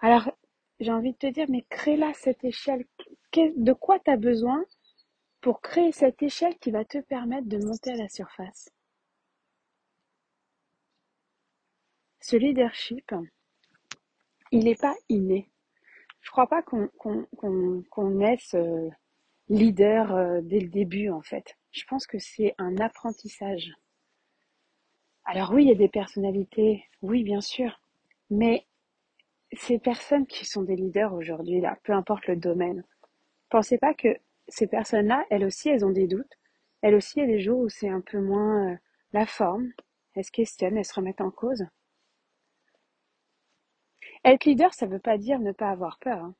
Alors, 0.00 0.30
j'ai 0.80 0.92
envie 0.92 1.12
de 1.12 1.18
te 1.18 1.26
dire, 1.26 1.46
mais 1.48 1.64
crée-la 1.70 2.12
cette 2.12 2.44
échelle. 2.44 2.84
De 3.34 3.72
quoi 3.72 3.98
tu 3.98 4.10
as 4.10 4.16
besoin 4.16 4.62
pour 5.40 5.62
créer 5.62 5.92
cette 5.92 6.22
échelle 6.22 6.58
qui 6.58 6.70
va 6.70 6.84
te 6.84 6.98
permettre 6.98 7.48
de 7.48 7.58
monter 7.58 7.92
à 7.92 7.96
la 7.96 8.08
surface? 8.08 8.70
Ce 12.28 12.36
leadership, 12.36 13.14
il 14.52 14.64
n'est 14.64 14.74
pas 14.74 14.94
inné. 15.08 15.48
Je 16.20 16.30
crois 16.30 16.46
pas 16.46 16.60
qu'on 16.62 18.10
naisse 18.10 18.54
leader 19.48 20.14
euh, 20.14 20.40
dès 20.42 20.60
le 20.60 20.68
début 20.68 21.08
en 21.08 21.22
fait. 21.22 21.56
Je 21.70 21.84
pense 21.88 22.06
que 22.06 22.18
c'est 22.18 22.54
un 22.58 22.76
apprentissage. 22.76 23.72
Alors 25.24 25.52
oui, 25.52 25.64
il 25.64 25.68
y 25.68 25.72
a 25.72 25.74
des 25.74 25.88
personnalités, 25.88 26.84
oui 27.00 27.22
bien 27.24 27.40
sûr, 27.40 27.80
mais 28.28 28.66
ces 29.54 29.78
personnes 29.78 30.26
qui 30.26 30.44
sont 30.44 30.64
des 30.64 30.76
leaders 30.76 31.14
aujourd'hui 31.14 31.62
là, 31.62 31.78
peu 31.82 31.94
importe 31.94 32.26
le 32.26 32.36
domaine, 32.36 32.84
pensez 33.48 33.78
pas 33.78 33.94
que 33.94 34.14
ces 34.48 34.66
personnes-là, 34.66 35.24
elles 35.30 35.44
aussi, 35.46 35.70
elles 35.70 35.86
ont 35.86 35.92
des 35.92 36.06
doutes. 36.06 36.34
Elles 36.82 36.94
aussi, 36.94 37.20
il 37.20 37.20
y 37.20 37.24
a 37.24 37.36
des 37.36 37.40
jours 37.40 37.60
où 37.60 37.68
c'est 37.70 37.88
un 37.88 38.02
peu 38.02 38.20
moins 38.20 38.72
euh, 38.72 38.76
la 39.14 39.24
forme. 39.24 39.72
Elles 40.14 40.24
se 40.24 40.30
questionnent, 40.30 40.76
elles 40.76 40.84
se 40.84 40.94
remettent 40.94 41.22
en 41.22 41.30
cause. 41.30 41.66
Être 44.28 44.44
leader, 44.44 44.74
ça 44.74 44.86
ne 44.86 44.92
veut 44.92 44.98
pas 44.98 45.16
dire 45.16 45.38
ne 45.38 45.52
pas 45.52 45.70
avoir 45.70 45.98
peur. 46.00 46.18
Hein. 46.18 46.34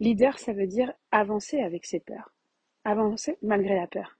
Leader, 0.00 0.38
ça 0.38 0.54
veut 0.54 0.66
dire 0.66 0.90
avancer 1.10 1.60
avec 1.60 1.84
ses 1.84 2.00
peurs. 2.00 2.32
Avancer 2.84 3.36
malgré 3.42 3.74
la 3.74 3.86
peur. 3.86 4.16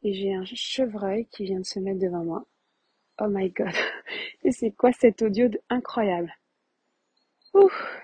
Et 0.00 0.14
j'ai 0.14 0.32
un 0.32 0.46
chevreuil 0.46 1.26
qui 1.26 1.44
vient 1.44 1.58
de 1.58 1.66
se 1.66 1.78
mettre 1.78 1.98
devant 1.98 2.24
moi. 2.24 2.46
Oh 3.20 3.26
my 3.28 3.50
god. 3.50 3.74
Et 4.44 4.50
c'est 4.50 4.70
quoi 4.70 4.92
cet 4.92 5.20
audio 5.20 5.50
incroyable 5.68 6.34
Ouf 7.52 8.00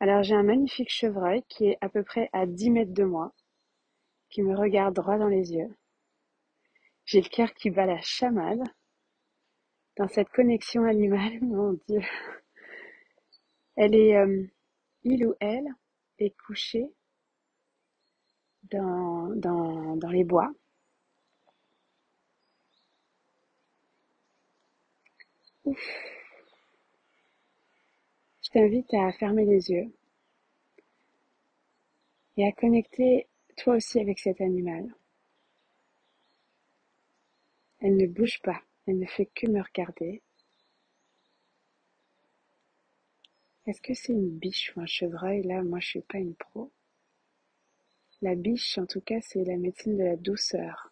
Alors 0.00 0.24
j'ai 0.24 0.34
un 0.34 0.42
magnifique 0.42 0.90
chevreuil 0.90 1.44
qui 1.48 1.66
est 1.66 1.78
à 1.80 1.88
peu 1.88 2.02
près 2.02 2.30
à 2.32 2.46
10 2.46 2.70
mètres 2.70 2.94
de 2.94 3.04
moi, 3.04 3.32
qui 4.28 4.42
me 4.42 4.56
regarde 4.56 4.96
droit 4.96 5.18
dans 5.18 5.28
les 5.28 5.52
yeux. 5.52 5.72
J'ai 7.04 7.20
le 7.20 7.28
cœur 7.28 7.54
qui 7.54 7.70
bat 7.70 7.86
la 7.86 8.00
chamade 8.00 8.64
dans 9.98 10.08
cette 10.08 10.30
connexion 10.30 10.84
animale, 10.84 11.38
mon 11.42 11.72
Dieu. 11.88 12.00
Elle 13.76 13.94
est, 13.94 14.16
euh, 14.16 14.46
il 15.02 15.26
ou 15.26 15.34
elle 15.40 15.66
est 16.18 16.34
couché 16.46 16.90
dans, 18.70 19.28
dans, 19.34 19.96
dans 19.96 20.10
les 20.10 20.24
bois. 20.24 20.52
Ouf. 25.64 25.78
Je 28.42 28.50
t'invite 28.50 28.94
à 28.94 29.12
fermer 29.12 29.44
les 29.44 29.70
yeux, 29.70 29.92
et 32.38 32.46
à 32.46 32.52
connecter 32.52 33.28
toi 33.56 33.76
aussi 33.76 34.00
avec 34.00 34.18
cet 34.18 34.40
animal. 34.40 34.94
Elle 37.80 37.96
ne 37.96 38.06
bouge 38.06 38.40
pas, 38.42 38.62
elle 38.88 38.98
ne 38.98 39.06
fait 39.06 39.26
que 39.26 39.46
me 39.46 39.60
regarder. 39.60 40.22
Est-ce 43.66 43.82
que 43.82 43.92
c'est 43.92 44.14
une 44.14 44.30
biche 44.30 44.72
ou 44.74 44.80
un 44.80 44.86
chevreuil? 44.86 45.42
Là, 45.42 45.62
moi, 45.62 45.78
je 45.78 45.88
suis 45.88 46.00
pas 46.00 46.16
une 46.16 46.34
pro. 46.34 46.72
La 48.22 48.34
biche, 48.34 48.78
en 48.78 48.86
tout 48.86 49.02
cas, 49.02 49.20
c'est 49.20 49.44
la 49.44 49.58
médecine 49.58 49.98
de 49.98 50.04
la 50.04 50.16
douceur. 50.16 50.90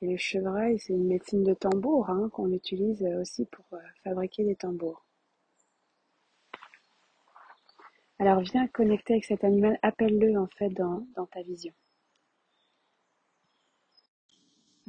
Et 0.00 0.06
le 0.06 0.16
chevreuil, 0.16 0.78
c'est 0.78 0.94
une 0.94 1.06
médecine 1.06 1.44
de 1.44 1.52
tambour 1.52 2.08
hein, 2.08 2.30
qu'on 2.32 2.50
utilise 2.50 3.04
aussi 3.20 3.44
pour 3.44 3.66
euh, 3.74 3.78
fabriquer 4.04 4.44
des 4.44 4.56
tambours. 4.56 5.04
Alors 8.18 8.40
viens 8.40 8.66
connecter 8.68 9.14
avec 9.14 9.24
cet 9.26 9.44
animal, 9.44 9.78
appelle-le 9.82 10.38
en 10.38 10.46
fait 10.46 10.70
dans 10.70 11.26
ta 11.30 11.42
vision. 11.42 11.74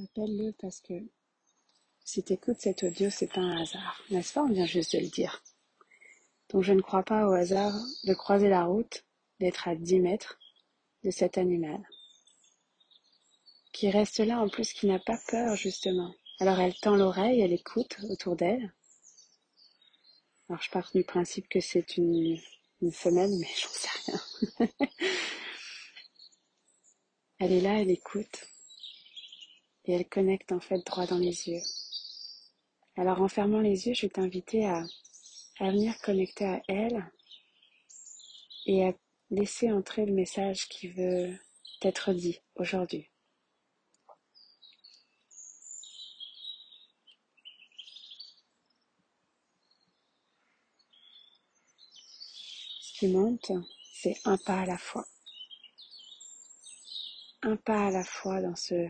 Appelle-le 0.02 0.54
parce 0.54 0.82
que 0.82 0.94
si 2.04 2.24
tu 2.24 2.34
écoutes 2.34 2.60
cet 2.60 2.84
audio, 2.84 3.10
c'est 3.10 3.38
un 3.38 3.62
hasard, 3.62 4.02
n'est-ce 4.10 4.34
pas? 4.34 4.42
On 4.44 4.52
vient 4.52 4.66
juste 4.66 4.96
de 4.96 5.02
le 5.02 5.08
dire. 5.08 5.44
Donc 6.50 6.64
je 6.64 6.74
ne 6.74 6.82
crois 6.82 7.04
pas 7.04 7.28
au 7.28 7.34
hasard 7.34 7.74
de 8.04 8.14
croiser 8.14 8.50
la 8.50 8.66
route, 8.66 9.06
d'être 9.40 9.68
à 9.68 9.76
10 9.76 10.00
mètres 10.00 10.40
de 11.04 11.12
cet 11.12 11.38
animal 11.38 11.82
qui 13.74 13.90
reste 13.90 14.20
là 14.20 14.40
en 14.40 14.48
plus, 14.48 14.72
qui 14.72 14.88
n'a 14.88 15.00
pas 15.00 15.20
peur 15.28 15.56
justement. 15.58 16.14
Alors 16.40 16.60
elle 16.60 16.76
tend 16.76 16.96
l'oreille, 16.96 17.42
elle 17.42 17.52
écoute 17.52 17.98
autour 18.10 18.36
d'elle. 18.36 18.74
Alors 20.48 20.62
je 20.62 20.70
pars 20.70 20.90
du 20.94 21.04
principe 21.04 21.50
que 21.50 21.60
c'est 21.60 21.98
une, 21.98 22.40
une 22.82 22.92
femelle, 22.92 23.32
mais 23.40 23.50
j'en 23.60 23.70
sais 23.70 23.90
rien. 24.06 24.70
elle 27.40 27.52
est 27.52 27.62
là, 27.62 27.82
elle 27.82 27.92
écoute. 27.92 28.53
Et 29.86 29.94
elle 29.94 30.08
connecte 30.08 30.52
en 30.52 30.60
fait 30.60 30.86
droit 30.86 31.06
dans 31.06 31.18
les 31.18 31.50
yeux. 31.50 31.62
Alors 32.96 33.22
en 33.22 33.28
fermant 33.28 33.60
les 33.60 33.88
yeux, 33.88 33.94
je 33.94 34.04
vais 34.04 34.10
t'inviter 34.10 34.66
à, 34.66 34.84
à 35.60 35.72
venir 35.72 35.98
connecter 36.00 36.46
à 36.46 36.62
elle 36.68 37.06
et 38.66 38.86
à 38.86 38.94
laisser 39.30 39.72
entrer 39.72 40.06
le 40.06 40.14
message 40.14 40.68
qui 40.70 40.88
veut 40.88 41.38
être 41.82 42.14
dit 42.14 42.40
aujourd'hui. 42.56 43.10
monte, 53.08 53.52
c'est 53.94 54.16
un 54.26 54.38
pas 54.38 54.62
à 54.62 54.66
la 54.66 54.78
fois. 54.78 55.06
Un 57.42 57.58
pas 57.58 57.88
à 57.88 57.92
la 57.92 58.04
fois 58.04 58.42
dans 58.42 58.56
ce 58.56 58.90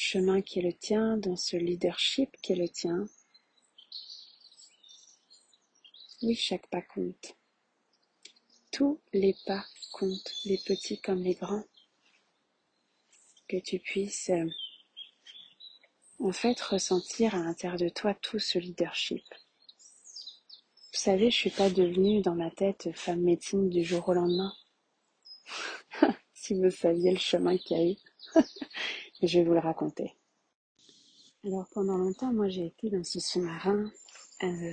chemin 0.00 0.42
qui 0.42 0.62
le 0.62 0.72
tien, 0.72 1.16
dans 1.16 1.34
ce 1.34 1.56
leadership 1.56 2.30
qui 2.40 2.54
le 2.54 2.68
tien. 2.68 3.08
Oui, 6.22 6.36
chaque 6.36 6.68
pas 6.68 6.82
compte. 6.82 7.36
Tous 8.70 9.00
les 9.12 9.34
pas 9.44 9.64
comptent, 9.90 10.32
les 10.44 10.58
petits 10.58 11.00
comme 11.00 11.24
les 11.24 11.34
grands. 11.34 11.64
Que 13.48 13.56
tu 13.56 13.80
puisses 13.80 14.30
euh, 14.30 14.48
en 16.20 16.30
fait 16.30 16.60
ressentir 16.60 17.34
à 17.34 17.38
l'intérieur 17.38 17.78
de 17.78 17.88
toi 17.88 18.14
tout 18.14 18.38
ce 18.38 18.60
leadership. 18.60 19.24
Vous 20.92 20.98
savez, 21.00 21.28
je 21.30 21.36
suis 21.36 21.50
pas 21.50 21.70
devenue 21.70 22.22
dans 22.22 22.36
ma 22.36 22.52
tête 22.52 22.88
femme 22.94 23.22
médecine 23.22 23.68
du 23.68 23.82
jour 23.82 24.08
au 24.08 24.14
lendemain. 24.14 24.54
si 26.34 26.54
vous 26.54 26.70
saviez 26.70 27.10
le 27.10 27.18
chemin 27.18 27.58
qu'il 27.58 27.76
y 27.76 27.80
a 27.80 27.92
eu. 27.92 27.96
je 29.26 29.38
vais 29.38 29.44
vous 29.44 29.54
le 29.54 29.60
raconter. 29.60 30.14
Alors 31.44 31.66
pendant 31.72 31.96
longtemps, 31.96 32.32
moi 32.32 32.48
j'ai 32.48 32.66
été 32.66 32.90
dans 32.90 33.04
ce 33.04 33.20
sous-marin 33.20 33.90
euh, 34.42 34.72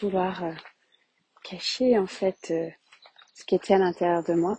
vouloir 0.00 0.44
euh, 0.44 0.52
cacher 1.44 1.98
en 1.98 2.06
fait 2.06 2.50
euh, 2.50 2.68
ce 3.34 3.44
qui 3.44 3.54
était 3.54 3.74
à 3.74 3.78
l'intérieur 3.78 4.24
de 4.24 4.34
moi. 4.34 4.58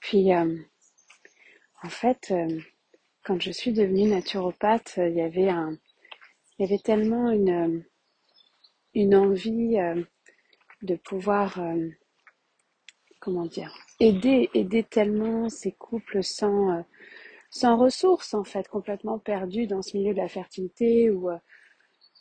puis 0.00 0.32
en 0.34 1.88
fait, 1.88 2.32
quand 3.24 3.40
je 3.40 3.50
suis 3.50 3.72
devenue 3.72 4.08
naturopathe, 4.08 4.94
il 4.98 5.14
y 5.14 5.20
avait 5.20 5.48
un, 5.48 5.76
il 6.58 6.62
y 6.62 6.64
avait 6.64 6.82
tellement 6.82 7.30
une, 7.30 7.50
euh, 7.50 7.80
une 8.94 9.14
envie 9.14 9.78
euh, 9.78 10.02
de 10.82 10.96
pouvoir, 10.96 11.60
euh, 11.60 11.88
comment 13.28 13.44
dire, 13.44 13.74
aider, 14.00 14.48
aider 14.54 14.82
tellement 14.82 15.50
ces 15.50 15.72
couples 15.72 16.22
sans, 16.22 16.82
sans 17.50 17.76
ressources, 17.76 18.32
en 18.32 18.42
fait, 18.42 18.66
complètement 18.68 19.18
perdus 19.18 19.66
dans 19.66 19.82
ce 19.82 19.98
milieu 19.98 20.14
de 20.14 20.18
la 20.18 20.28
fertilité 20.28 21.10
où, 21.10 21.28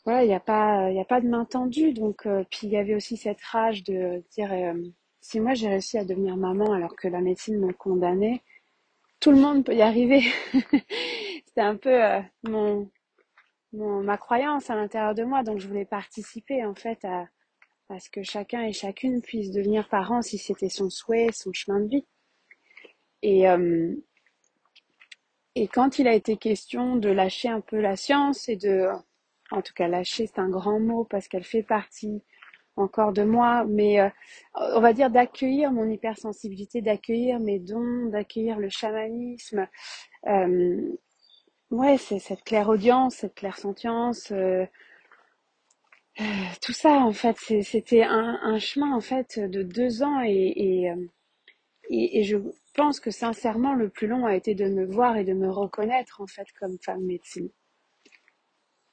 voilà, 0.03 0.25
il 0.25 0.27
n'y 0.27 0.35
a 0.35 0.41
pas, 0.41 0.87
a 0.87 1.05
pas 1.05 1.21
de 1.21 1.29
main 1.29 1.45
tendue. 1.45 1.93
Donc, 1.93 2.27
puis 2.51 2.59
il 2.63 2.71
y 2.71 2.77
avait 2.77 2.93
aussi 2.93 3.15
cette 3.15 3.41
rage 3.41 3.85
de 3.85 4.21
dire, 4.31 4.51
si 5.21 5.39
moi 5.39 5.53
j'ai 5.53 5.69
réussi 5.69 5.97
à 5.97 6.03
devenir 6.03 6.35
maman 6.35 6.73
alors 6.73 6.93
que 6.97 7.07
la 7.07 7.21
médecine 7.21 7.57
me 7.57 7.71
condamnait, 7.71 8.41
tout 9.21 9.31
le 9.31 9.37
monde 9.37 9.63
peut 9.63 9.75
y 9.75 9.81
arriver. 9.81 10.23
C'était 11.45 11.61
un 11.61 11.77
peu 11.77 12.01
mon, 12.43 12.91
ma 13.71 14.17
croyance 14.17 14.69
à 14.69 14.75
l'intérieur 14.75 15.15
de 15.15 15.23
moi. 15.23 15.43
Donc 15.43 15.59
je 15.59 15.69
voulais 15.69 15.85
participer 15.85 16.65
en 16.65 16.75
fait 16.75 17.05
à, 17.05 17.27
à 17.89 17.99
ce 17.99 18.09
que 18.09 18.23
chacun 18.23 18.63
et 18.63 18.73
chacune 18.73 19.21
puisse 19.21 19.51
devenir 19.51 19.87
parent 19.87 20.21
si 20.21 20.37
c'était 20.37 20.69
son 20.69 20.89
souhait, 20.89 21.29
son 21.31 21.51
chemin 21.53 21.79
de 21.79 21.87
vie. 21.87 22.05
Et, 23.21 23.49
euh, 23.49 23.95
et 25.55 25.67
quand 25.67 25.99
il 25.99 26.07
a 26.07 26.13
été 26.13 26.37
question 26.37 26.97
de 26.97 27.09
lâcher 27.09 27.49
un 27.49 27.61
peu 27.61 27.79
la 27.79 27.95
science 27.95 28.49
et 28.49 28.57
de, 28.57 28.87
en 29.51 29.61
tout 29.61 29.73
cas 29.73 29.87
lâcher 29.87 30.27
c'est 30.27 30.39
un 30.39 30.49
grand 30.49 30.79
mot 30.79 31.05
parce 31.05 31.27
qu'elle 31.27 31.43
fait 31.43 31.63
partie 31.63 32.21
encore 32.75 33.11
de 33.11 33.23
moi, 33.23 33.65
mais 33.65 33.99
euh, 33.99 34.09
on 34.53 34.81
va 34.81 34.93
dire 34.93 35.09
d'accueillir 35.09 35.71
mon 35.71 35.89
hypersensibilité, 35.89 36.81
d'accueillir 36.81 37.39
mes 37.39 37.57
dons, 37.57 38.05
d'accueillir 38.11 38.59
le 38.59 38.69
chamanisme, 38.69 39.67
euh, 40.27 40.95
ouais, 41.71 41.97
c'est 41.97 42.19
cette 42.19 42.43
claire 42.43 42.69
audience, 42.69 43.15
cette 43.15 43.33
claire 43.33 43.57
sentience, 43.57 44.31
euh, 46.19 46.23
tout 46.61 46.73
ça 46.73 46.91
en 46.99 47.13
fait, 47.13 47.37
c'était 47.63 48.03
un, 48.03 48.59
chemin 48.59 48.95
en 48.95 49.01
fait 49.01 49.39
de 49.39 49.63
deux 49.63 50.03
ans 50.03 50.21
et, 50.21 50.89
euh, 50.89 50.95
et, 51.89 52.19
et, 52.19 52.23
je 52.23 52.37
pense 52.75 52.99
que 52.99 53.11
sincèrement 53.11 53.73
le 53.73 53.89
plus 53.89 54.07
long 54.07 54.25
a 54.25 54.35
été 54.35 54.55
de 54.55 54.65
me 54.65 54.85
voir 54.85 55.17
et 55.17 55.23
de 55.23 55.33
me 55.33 55.49
reconnaître 55.49 56.21
en 56.21 56.27
fait 56.27 56.47
comme 56.59 56.77
femme 56.83 57.03
médecine. 57.03 57.49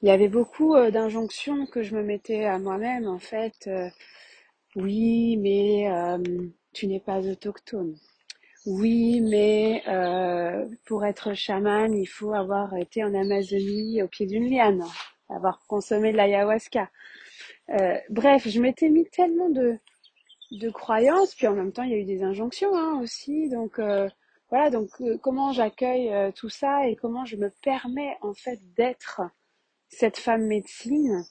Il 0.02 0.08
y 0.08 0.10
avait 0.10 0.28
beaucoup 0.28 0.76
d'injonctions 0.90 1.66
que 1.66 1.82
je 1.82 1.96
me 1.96 2.02
mettais 2.02 2.44
à 2.44 2.58
moi-même 2.58 3.08
en 3.08 3.18
fait. 3.18 3.70
oui, 4.76 5.38
mais 5.38 5.88
tu 6.74 6.86
n'es 6.86 7.00
pas 7.00 7.20
autochtone. 7.20 7.96
Oui, 8.66 9.20
mais 9.20 9.82
euh, 9.88 10.66
pour 10.86 11.04
être 11.04 11.34
chaman, 11.34 11.94
il 11.94 12.06
faut 12.06 12.32
avoir 12.32 12.74
été 12.76 13.04
en 13.04 13.14
Amazonie 13.14 14.02
au 14.02 14.08
pied 14.08 14.24
d'une 14.26 14.48
liane, 14.48 14.82
avoir 15.28 15.60
consommé 15.66 16.12
de 16.12 16.16
l'ayahuasca. 16.16 16.88
Euh, 17.70 17.98
bref, 18.10 18.46
je 18.48 18.60
m'étais 18.60 18.88
mis 18.88 19.06
tellement 19.06 19.48
de, 19.50 19.78
de 20.52 20.70
croyances, 20.70 21.34
puis 21.34 21.46
en 21.46 21.54
même 21.54 21.72
temps, 21.72 21.82
il 21.82 21.90
y 21.90 21.94
a 21.94 21.98
eu 21.98 22.04
des 22.04 22.22
injonctions 22.22 22.76
hein, 22.76 23.00
aussi. 23.00 23.48
Donc 23.48 23.78
euh, 23.78 24.08
voilà, 24.50 24.70
donc 24.70 24.88
comment 25.22 25.52
j'accueille 25.52 26.32
tout 26.34 26.50
ça 26.50 26.86
et 26.88 26.96
comment 26.96 27.24
je 27.24 27.36
me 27.36 27.50
permets 27.62 28.16
en 28.20 28.34
fait 28.34 28.60
d'être 28.76 29.22
cette 29.88 30.18
femme 30.18 30.46
médecine. 30.46 31.24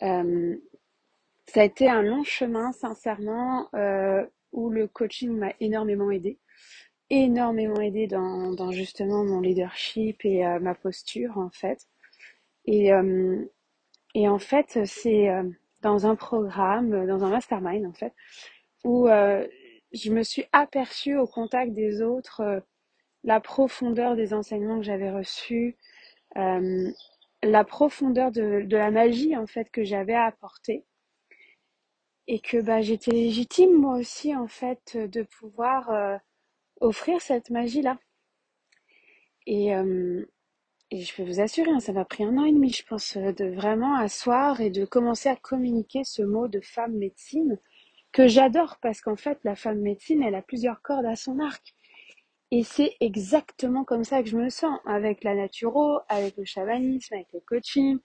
ça 0.00 1.60
a 1.60 1.64
été 1.64 1.88
un 1.88 2.02
long 2.02 2.24
chemin, 2.24 2.72
sincèrement, 2.72 3.68
où 4.52 4.70
le 4.70 4.88
coaching 4.88 5.30
m'a 5.30 5.52
énormément 5.60 6.10
aidé 6.10 6.38
énormément 7.10 7.80
aidé 7.80 8.06
dans, 8.06 8.52
dans 8.52 8.70
justement 8.70 9.24
mon 9.24 9.40
leadership 9.40 10.24
et 10.24 10.46
euh, 10.46 10.58
ma 10.60 10.74
posture 10.74 11.38
en 11.38 11.50
fait. 11.50 11.86
Et, 12.66 12.92
euh, 12.92 13.44
et 14.14 14.28
en 14.28 14.38
fait, 14.38 14.84
c'est 14.84 15.28
euh, 15.28 15.44
dans 15.82 16.06
un 16.06 16.16
programme, 16.16 17.06
dans 17.06 17.24
un 17.24 17.30
mastermind 17.30 17.86
en 17.86 17.92
fait, 17.92 18.12
où 18.84 19.06
je 19.92 20.12
me 20.12 20.22
suis 20.22 20.44
aperçue 20.52 21.16
au 21.16 21.26
contact 21.26 21.72
des 21.72 22.02
autres 22.02 22.62
la 23.24 23.40
profondeur 23.40 24.16
des 24.16 24.34
enseignements 24.34 24.78
que 24.78 24.84
j'avais 24.84 25.10
reçus, 25.10 25.76
la 26.34 27.64
profondeur 27.64 28.30
de, 28.32 28.62
de, 28.62 28.76
la 28.76 28.90
magie 28.90 29.36
en 29.36 29.46
fait 29.46 29.70
que 29.70 29.84
j'avais 29.84 30.14
à 30.14 30.24
apporter 30.26 30.84
et 32.26 32.40
que 32.40 32.60
bah, 32.60 32.80
j'étais 32.82 33.10
légitime 33.12 33.74
moi 33.74 33.96
aussi 33.96 34.34
en 34.34 34.46
fait 34.48 34.96
de 34.96 35.22
pouvoir 35.22 36.20
offrir 36.80 37.20
cette 37.20 37.50
magie-là. 37.50 37.98
Et, 39.46 39.74
euh, 39.74 40.24
Et 40.90 41.02
je 41.02 41.14
peux 41.14 41.22
vous 41.22 41.40
assurer, 41.40 41.70
hein, 41.70 41.80
ça 41.80 41.92
m'a 41.92 42.06
pris 42.06 42.24
un 42.24 42.38
an 42.38 42.44
et 42.44 42.52
demi, 42.52 42.70
je 42.70 42.84
pense, 42.84 43.16
euh, 43.18 43.32
de 43.32 43.44
vraiment 43.44 43.96
asseoir 43.96 44.60
et 44.62 44.70
de 44.70 44.86
commencer 44.86 45.28
à 45.28 45.36
communiquer 45.36 46.02
ce 46.04 46.22
mot 46.22 46.48
de 46.48 46.60
femme 46.60 46.94
médecine 46.96 47.58
que 48.12 48.26
j'adore 48.26 48.78
parce 48.80 49.02
qu'en 49.02 49.16
fait, 49.16 49.38
la 49.44 49.54
femme 49.54 49.80
médecine, 49.80 50.22
elle 50.22 50.34
a 50.34 50.40
plusieurs 50.40 50.80
cordes 50.80 51.04
à 51.04 51.14
son 51.14 51.40
arc. 51.40 51.74
Et 52.50 52.62
c'est 52.64 52.96
exactement 53.00 53.84
comme 53.84 54.04
ça 54.04 54.22
que 54.22 54.30
je 54.30 54.36
me 54.38 54.48
sens 54.48 54.78
avec 54.86 55.24
la 55.24 55.34
naturo, 55.34 56.00
avec 56.08 56.36
le 56.38 56.46
chamanisme, 56.46 57.14
avec 57.14 57.28
le 57.34 57.40
coaching, 57.40 57.98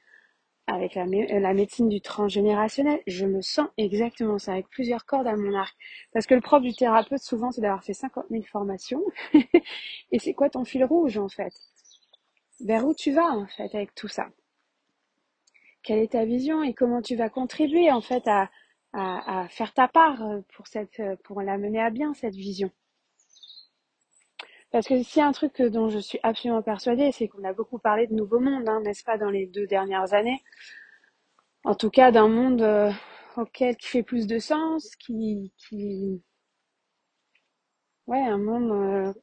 avec 0.68 0.96
la, 0.96 1.06
la, 1.06 1.54
médecine 1.54 1.88
du 1.90 2.02
transgénérationnel. 2.02 3.00
Je 3.08 3.26
me 3.26 3.42
sens 3.42 3.68
exactement 3.78 4.40
ça, 4.40 4.54
avec 4.54 4.68
plusieurs 4.70 5.06
cordes 5.06 5.28
à 5.28 5.38
mon 5.38 5.54
arc. 5.56 5.74
Parce 6.14 6.26
que 6.28 6.36
le 6.36 6.42
propre 6.42 6.64
du 6.64 6.74
thérapeute, 6.76 7.22
souvent, 7.22 7.52
c'est 7.52 7.62
d'avoir 7.62 7.84
fait 7.84 7.94
50 7.94 8.26
000 8.30 8.44
formations. 8.44 9.04
et 10.12 10.20
c'est 10.20 10.34
quoi 10.34 10.50
ton 10.50 10.66
fil 10.66 10.84
rouge, 10.84 11.18
en 11.18 11.30
fait? 11.30 11.54
Vers 12.62 12.86
où 12.86 12.94
tu 12.94 13.12
vas 13.12 13.30
en 13.32 13.48
fait 13.48 13.74
avec 13.76 13.96
tout 13.96 14.08
ça? 14.08 14.30
Quelle 15.84 16.00
est 16.00 16.14
ta 16.14 16.26
vision 16.26 16.64
et 16.64 16.74
comment 16.74 17.02
tu 17.02 17.16
vas 17.16 17.30
contribuer 17.30 17.92
en 17.92 18.02
fait 18.02 18.28
à, 18.28 18.50
à, 18.94 19.48
faire 19.50 19.74
ta 19.74 19.88
part 19.88 20.24
euh, 20.24 20.42
pour 20.56 20.68
cette 20.68 21.00
euh, 21.00 21.16
pour 21.24 21.42
la 21.42 21.58
mener 21.58 21.82
à 21.82 21.90
bien 21.90 22.14
cette 22.14 22.36
vision? 22.36 22.72
Parce 24.72 24.88
que 24.88 25.04
s'il 25.04 25.20
y 25.20 25.24
a 25.24 25.28
un 25.28 25.32
truc 25.34 25.62
dont 25.62 25.90
je 25.90 26.00
suis 26.00 26.20
absolument 26.24 26.64
persuadée, 26.64 27.12
c'est 27.12 27.28
qu'on 27.28 27.44
a 27.44 27.54
beaucoup 27.54 27.78
parlé 27.78 28.08
de 28.08 28.14
nouveau 28.16 28.40
monde, 28.40 28.68
hein, 28.68 28.82
n'est-ce 28.82 29.04
pas, 29.04 29.18
dans 29.20 29.30
les 29.30 29.46
deux 29.46 29.68
dernières 29.68 30.14
années? 30.14 30.42
En 31.66 31.76
tout 31.76 31.90
cas, 31.90 32.12
d'un 32.12 32.28
monde 32.28 32.62
euh, 32.62 32.92
auquel 33.38 33.76
qui 33.78 33.88
fait 33.88 34.04
plus 34.04 34.28
de 34.28 34.40
sens, 34.40 34.96
qui, 34.96 35.52
qui, 35.58 36.24
ouais, 38.08 38.22
un 38.22 38.38
monde 38.38 39.14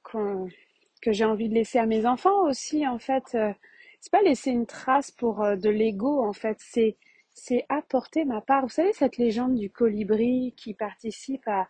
que 1.01 1.13
j'ai 1.13 1.25
envie 1.25 1.49
de 1.49 1.55
laisser 1.55 1.79
à 1.79 1.87
mes 1.87 2.07
enfants 2.07 2.43
aussi 2.49 2.87
en 2.87 2.99
fait 2.99 3.35
euh, 3.35 3.53
c'est 4.01 4.13
pas 4.13 4.23
laisser 4.23 4.51
une 4.51 4.67
trace 4.67 5.11
pour 5.11 5.43
euh, 5.43 5.57
de 5.57 5.71
l'ego 5.71 6.23
en 6.23 6.33
fait 6.33 6.57
c'est 6.61 6.97
c'est 7.33 7.65
apporter 7.69 8.25
ma 8.25 8.41
part. 8.41 8.65
Vous 8.65 8.71
savez 8.71 8.93
cette 8.93 9.17
légende 9.17 9.55
du 9.55 9.71
colibri 9.71 10.53
qui 10.57 10.75
participe 10.75 11.47
à, 11.49 11.69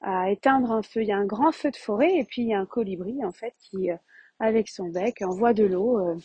à 0.00 0.30
éteindre 0.30 0.70
un 0.72 0.82
feu. 0.82 1.02
Il 1.02 1.08
y 1.08 1.12
a 1.12 1.18
un 1.18 1.26
grand 1.26 1.52
feu 1.52 1.70
de 1.70 1.76
forêt 1.76 2.16
et 2.16 2.24
puis 2.24 2.42
il 2.42 2.48
y 2.48 2.54
a 2.54 2.60
un 2.60 2.66
colibri 2.66 3.22
en 3.24 3.32
fait 3.32 3.54
qui 3.58 3.90
euh, 3.90 3.96
avec 4.38 4.68
son 4.68 4.88
bec 4.88 5.20
envoie 5.22 5.52
de 5.52 5.64
l'eau 5.64 6.16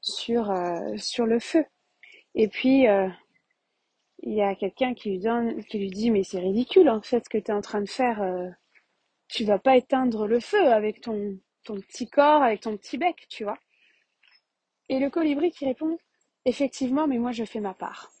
sur 0.00 0.52
sur 0.96 1.26
le 1.26 1.38
feu. 1.38 1.64
Et 2.34 2.48
puis 2.48 2.86
il 4.22 4.32
y 4.34 4.42
a 4.42 4.54
quelqu'un 4.56 4.94
qui 4.94 5.10
lui 5.10 5.18
donne 5.20 5.62
qui 5.64 5.78
lui 5.78 5.90
dit 5.90 6.10
mais 6.10 6.24
c'est 6.24 6.40
ridicule 6.40 6.88
en 6.88 7.02
fait 7.02 7.24
ce 7.24 7.30
que 7.30 7.38
tu 7.38 7.50
es 7.52 7.54
en 7.54 7.60
train 7.60 7.82
de 7.82 7.88
faire 7.88 8.20
tu 9.28 9.44
vas 9.44 9.58
pas 9.58 9.76
éteindre 9.76 10.26
le 10.26 10.40
feu 10.40 10.72
avec 10.72 11.00
ton 11.02 11.38
ton 11.62 11.80
petit 11.80 12.08
corps, 12.08 12.42
avec 12.42 12.60
ton 12.60 12.76
petit 12.76 12.98
bec, 12.98 13.26
tu 13.28 13.44
vois. 13.44 13.58
Et 14.88 14.98
le 14.98 15.10
colibri 15.10 15.50
qui 15.50 15.64
répond, 15.64 15.98
effectivement, 16.44 17.06
mais 17.06 17.18
moi 17.18 17.32
je 17.32 17.44
fais 17.44 17.60
ma 17.60 17.74
part. 17.74 18.12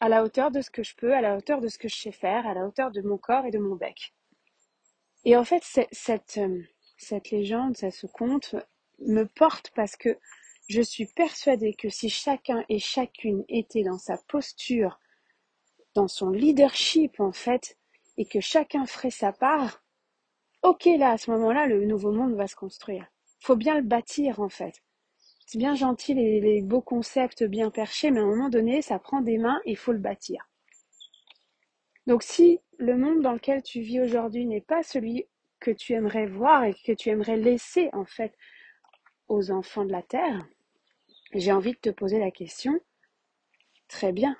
À 0.00 0.08
la 0.08 0.22
hauteur 0.24 0.50
de 0.50 0.60
ce 0.60 0.70
que 0.70 0.82
je 0.82 0.94
peux, 0.96 1.14
à 1.14 1.20
la 1.20 1.36
hauteur 1.36 1.60
de 1.60 1.68
ce 1.68 1.78
que 1.78 1.88
je 1.88 1.96
sais 1.96 2.12
faire, 2.12 2.46
à 2.46 2.54
la 2.54 2.66
hauteur 2.66 2.90
de 2.90 3.02
mon 3.02 3.18
corps 3.18 3.46
et 3.46 3.50
de 3.50 3.58
mon 3.58 3.76
bec. 3.76 4.14
Et 5.24 5.36
en 5.36 5.44
fait, 5.44 5.62
cette, 5.64 6.38
euh, 6.38 6.62
cette 6.96 7.30
légende, 7.30 7.76
se 7.76 8.06
conte, 8.06 8.54
me 9.00 9.24
porte 9.24 9.70
parce 9.74 9.96
que 9.96 10.18
je 10.68 10.80
suis 10.80 11.06
persuadée 11.06 11.74
que 11.74 11.88
si 11.88 12.08
chacun 12.08 12.64
et 12.68 12.78
chacune 12.78 13.44
était 13.48 13.82
dans 13.82 13.98
sa 13.98 14.16
posture, 14.28 14.98
dans 15.94 16.08
son 16.08 16.30
leadership 16.30 17.20
en 17.20 17.32
fait, 17.32 17.76
et 18.16 18.24
que 18.24 18.40
chacun 18.40 18.86
ferait 18.86 19.10
sa 19.10 19.32
part, 19.32 19.79
Ok, 20.62 20.84
là, 20.98 21.12
à 21.12 21.18
ce 21.18 21.30
moment-là, 21.30 21.66
le 21.66 21.84
nouveau 21.86 22.12
monde 22.12 22.34
va 22.34 22.46
se 22.46 22.56
construire. 22.56 23.06
Faut 23.40 23.56
bien 23.56 23.76
le 23.76 23.82
bâtir, 23.82 24.40
en 24.40 24.48
fait. 24.50 24.82
C'est 25.46 25.58
bien 25.58 25.74
gentil 25.74 26.14
les, 26.14 26.62
beaux 26.62 26.82
concepts 26.82 27.42
bien 27.42 27.70
perchés, 27.70 28.10
mais 28.10 28.20
à 28.20 28.22
un 28.22 28.26
moment 28.26 28.50
donné, 28.50 28.82
ça 28.82 28.98
prend 28.98 29.20
des 29.20 29.38
mains 29.38 29.60
et 29.64 29.72
il 29.72 29.76
faut 29.76 29.92
le 29.92 29.98
bâtir. 29.98 30.48
Donc 32.06 32.22
si 32.22 32.60
le 32.78 32.96
monde 32.96 33.22
dans 33.22 33.32
lequel 33.32 33.62
tu 33.62 33.80
vis 33.80 34.00
aujourd'hui 34.00 34.46
n'est 34.46 34.60
pas 34.60 34.82
celui 34.82 35.26
que 35.58 35.70
tu 35.70 35.92
aimerais 35.92 36.26
voir 36.26 36.64
et 36.64 36.74
que 36.74 36.92
tu 36.92 37.08
aimerais 37.08 37.36
laisser 37.36 37.90
en 37.92 38.04
fait 38.04 38.36
aux 39.28 39.50
enfants 39.50 39.84
de 39.84 39.92
la 39.92 40.02
Terre, 40.02 40.46
j'ai 41.34 41.52
envie 41.52 41.72
de 41.72 41.78
te 41.78 41.90
poser 41.90 42.18
la 42.18 42.30
question, 42.30 42.78
très 43.88 44.12
bien, 44.12 44.36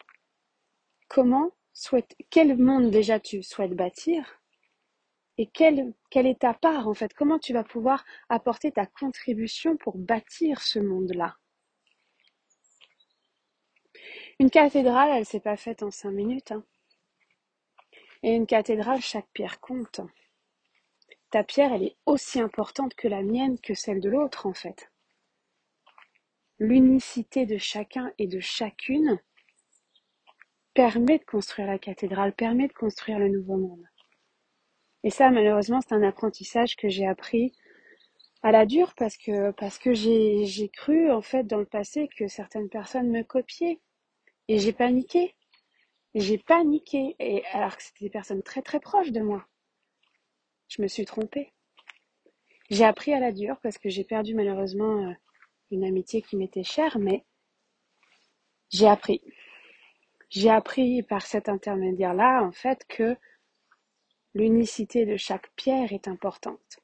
comment 1.08 1.50
souhaite, 1.72 2.14
quel 2.30 2.56
monde 2.56 2.90
déjà 2.90 3.20
tu 3.20 3.42
souhaites 3.42 3.74
bâtir? 3.74 4.39
Et 5.40 5.46
quelle, 5.46 5.94
est 6.12 6.40
ta 6.40 6.52
part 6.52 6.86
en 6.86 6.92
fait? 6.92 7.14
Comment 7.14 7.38
tu 7.38 7.54
vas 7.54 7.64
pouvoir 7.64 8.04
apporter 8.28 8.72
ta 8.72 8.84
contribution 8.84 9.78
pour 9.78 9.96
bâtir 9.96 10.60
ce 10.60 10.78
monde-là? 10.78 11.34
Une 14.38 14.50
cathédrale, 14.50 15.08
elle 15.16 15.24
s'est 15.24 15.40
pas 15.40 15.56
faite 15.56 15.82
en 15.82 15.90
cinq 15.90 16.10
minutes. 16.10 16.52
Hein. 16.52 16.62
Et 18.22 18.34
une 18.34 18.46
cathédrale, 18.46 19.00
chaque 19.00 19.30
pierre 19.32 19.60
compte. 19.60 20.02
Ta 21.30 21.42
pierre, 21.42 21.72
elle 21.72 21.84
est 21.84 21.96
aussi 22.04 22.38
importante 22.38 22.94
que 22.94 23.08
la 23.08 23.22
mienne, 23.22 23.58
que 23.60 23.72
celle 23.72 24.02
de 24.02 24.10
l'autre 24.10 24.44
en 24.46 24.52
fait. 24.52 24.92
L'unicité 26.58 27.46
de 27.46 27.56
chacun 27.56 28.12
et 28.18 28.26
de 28.26 28.40
chacune 28.40 29.18
permet 30.74 31.16
de 31.18 31.24
construire 31.24 31.68
la 31.68 31.78
cathédrale, 31.78 32.34
permet 32.34 32.68
de 32.68 32.74
construire 32.74 33.18
le 33.18 33.28
nouveau 33.28 33.56
monde. 33.56 33.89
Et 35.02 35.10
ça, 35.10 35.30
malheureusement, 35.30 35.80
c'est 35.80 35.94
un 35.94 36.02
apprentissage 36.02 36.76
que 36.76 36.88
j'ai 36.88 37.06
appris 37.06 37.52
à 38.42 38.52
la 38.52 38.66
dure 38.66 38.94
parce 38.96 39.16
que, 39.16 39.50
parce 39.52 39.78
que 39.78 39.92
j'ai, 39.92 40.70
cru, 40.72 41.10
en 41.10 41.22
fait, 41.22 41.44
dans 41.44 41.58
le 41.58 41.66
passé 41.66 42.08
que 42.16 42.28
certaines 42.28 42.68
personnes 42.68 43.10
me 43.10 43.22
copiaient. 43.22 43.80
Et 44.48 44.58
j'ai 44.58 44.72
paniqué. 44.72 45.34
J'ai 46.14 46.38
paniqué. 46.38 47.16
Et 47.18 47.44
alors 47.52 47.76
que 47.76 47.82
c'était 47.82 48.06
des 48.06 48.10
personnes 48.10 48.42
très 48.42 48.62
très 48.62 48.80
proches 48.80 49.12
de 49.12 49.20
moi. 49.20 49.46
Je 50.68 50.82
me 50.82 50.88
suis 50.88 51.04
trompée. 51.04 51.52
J'ai 52.70 52.84
appris 52.84 53.12
à 53.12 53.20
la 53.20 53.32
dure 53.32 53.58
parce 53.62 53.78
que 53.78 53.88
j'ai 53.88 54.04
perdu 54.04 54.34
malheureusement 54.34 55.08
euh, 55.08 55.12
une 55.70 55.84
amitié 55.84 56.22
qui 56.22 56.36
m'était 56.36 56.62
chère, 56.62 56.98
mais 56.98 57.24
j'ai 58.70 58.86
appris. 58.86 59.20
J'ai 60.28 60.50
appris 60.50 61.02
par 61.02 61.22
cet 61.22 61.48
intermédiaire-là, 61.48 62.44
en 62.44 62.52
fait, 62.52 62.84
que 62.88 63.16
L'unicité 64.34 65.06
de 65.06 65.16
chaque 65.16 65.50
pierre 65.56 65.92
est 65.92 66.06
importante. 66.06 66.78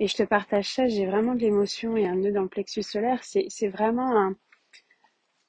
Et 0.00 0.08
je 0.08 0.16
te 0.16 0.22
partage 0.24 0.72
ça, 0.72 0.88
j'ai 0.88 1.06
vraiment 1.06 1.34
de 1.34 1.40
l'émotion 1.40 1.96
et 1.96 2.06
un 2.06 2.16
nœud 2.16 2.32
dans 2.32 2.42
le 2.42 2.48
plexus 2.48 2.82
solaire. 2.82 3.22
C'est 3.24 3.68
vraiment 3.68 4.16
un... 4.16 4.36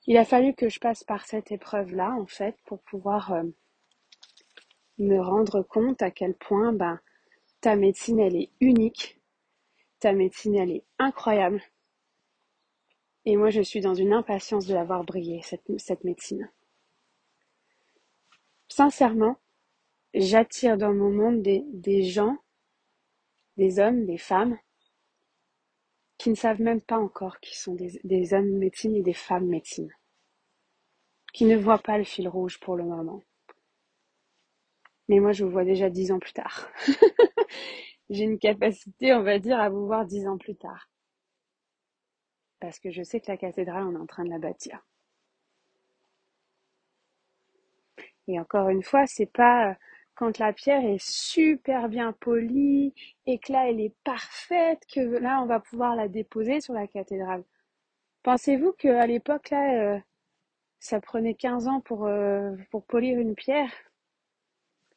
Il 0.05 0.17
a 0.17 0.23
fallu 0.23 0.53
que 0.53 0.69
je 0.69 0.79
passe 0.79 1.03
par 1.03 1.25
cette 1.25 1.51
épreuve-là, 1.51 2.11
en 2.11 2.27
fait, 2.27 2.55
pour 2.65 2.79
pouvoir 2.83 3.33
euh, 3.33 3.43
me 4.99 5.19
rendre 5.19 5.63
compte 5.63 6.01
à 6.01 6.11
quel 6.11 6.33
point 6.33 6.71
ben, 6.71 6.99
ta 7.59 7.75
médecine, 7.75 8.19
elle 8.19 8.35
est 8.35 8.51
unique. 8.61 9.19
Ta 9.99 10.13
médecine, 10.13 10.55
elle 10.55 10.71
est 10.71 10.85
incroyable. 10.97 11.61
Et 13.25 13.35
moi, 13.35 13.49
je 13.49 13.61
suis 13.61 13.81
dans 13.81 13.95
une 13.95 14.13
impatience 14.13 14.65
de 14.65 14.73
l'avoir 14.73 15.03
brillée, 15.03 15.41
cette, 15.43 15.77
cette 15.77 16.05
médecine. 16.05 16.49
Sincèrement, 18.69 19.37
j'attire 20.13 20.77
dans 20.77 20.93
mon 20.93 21.11
monde 21.11 21.41
des, 21.41 21.63
des 21.73 22.03
gens, 22.03 22.37
des 23.57 23.79
hommes, 23.79 24.05
des 24.05 24.17
femmes, 24.17 24.57
qui 26.17 26.29
ne 26.29 26.35
savent 26.35 26.61
même 26.61 26.81
pas 26.81 26.97
encore 26.97 27.39
qui 27.39 27.57
sont 27.57 27.75
des, 27.75 27.99
des 28.03 28.33
hommes 28.33 28.57
médecine 28.57 28.95
et 28.95 29.03
des 29.03 29.13
femmes 29.13 29.47
médecine, 29.47 29.93
qui 31.33 31.45
ne 31.45 31.55
voient 31.57 31.77
pas 31.79 31.97
le 31.97 32.03
fil 32.03 32.27
rouge 32.27 32.59
pour 32.59 32.75
le 32.75 32.83
moment. 32.83 33.21
Mais 35.07 35.19
moi, 35.19 35.31
je 35.31 35.45
vous 35.45 35.51
vois 35.51 35.63
déjà 35.63 35.89
dix 35.89 36.11
ans 36.11 36.19
plus 36.19 36.33
tard. 36.33 36.69
J'ai 38.09 38.23
une 38.23 38.39
capacité, 38.39 39.13
on 39.13 39.23
va 39.23 39.39
dire, 39.39 39.59
à 39.59 39.69
vous 39.69 39.85
voir 39.85 40.05
dix 40.05 40.27
ans 40.27 40.37
plus 40.37 40.55
tard. 40.55 40.89
Parce 42.59 42.79
que 42.79 42.91
je 42.91 43.03
sais 43.03 43.19
que 43.19 43.31
la 43.31 43.37
cathédrale, 43.37 43.83
on 43.83 43.93
est 43.93 44.01
en 44.01 44.05
train 44.05 44.25
de 44.25 44.29
la 44.29 44.39
bâtir. 44.39 44.83
Et 48.27 48.39
encore 48.39 48.69
une 48.69 48.83
fois, 48.83 49.05
c'est 49.07 49.31
pas 49.31 49.77
quand 50.17 50.39
la 50.39 50.51
pierre 50.51 50.83
est 50.83 50.99
super 50.99 51.89
bien 51.89 52.11
polie 52.11 52.93
et 53.27 53.37
que 53.37 53.53
là 53.53 53.69
elle 53.69 53.79
est 53.79 53.93
parfaite, 54.03 54.81
que 54.93 54.99
là 54.99 55.41
on 55.43 55.45
va 55.45 55.59
pouvoir 55.59 55.95
la 55.95 56.07
déposer 56.07 56.59
sur 56.59 56.73
la 56.73 56.87
cathédrale. 56.87 57.43
Pensez-vous 58.23 58.73
qu'à 58.73 59.05
l'époque 59.05 59.51
là, 59.51 59.95
euh, 59.95 59.99
ça 60.79 60.99
prenait 60.99 61.35
15 61.35 61.67
ans 61.67 61.81
pour, 61.81 62.07
euh, 62.07 62.55
pour 62.71 62.83
polir 62.85 63.19
une 63.19 63.35
pierre? 63.35 63.71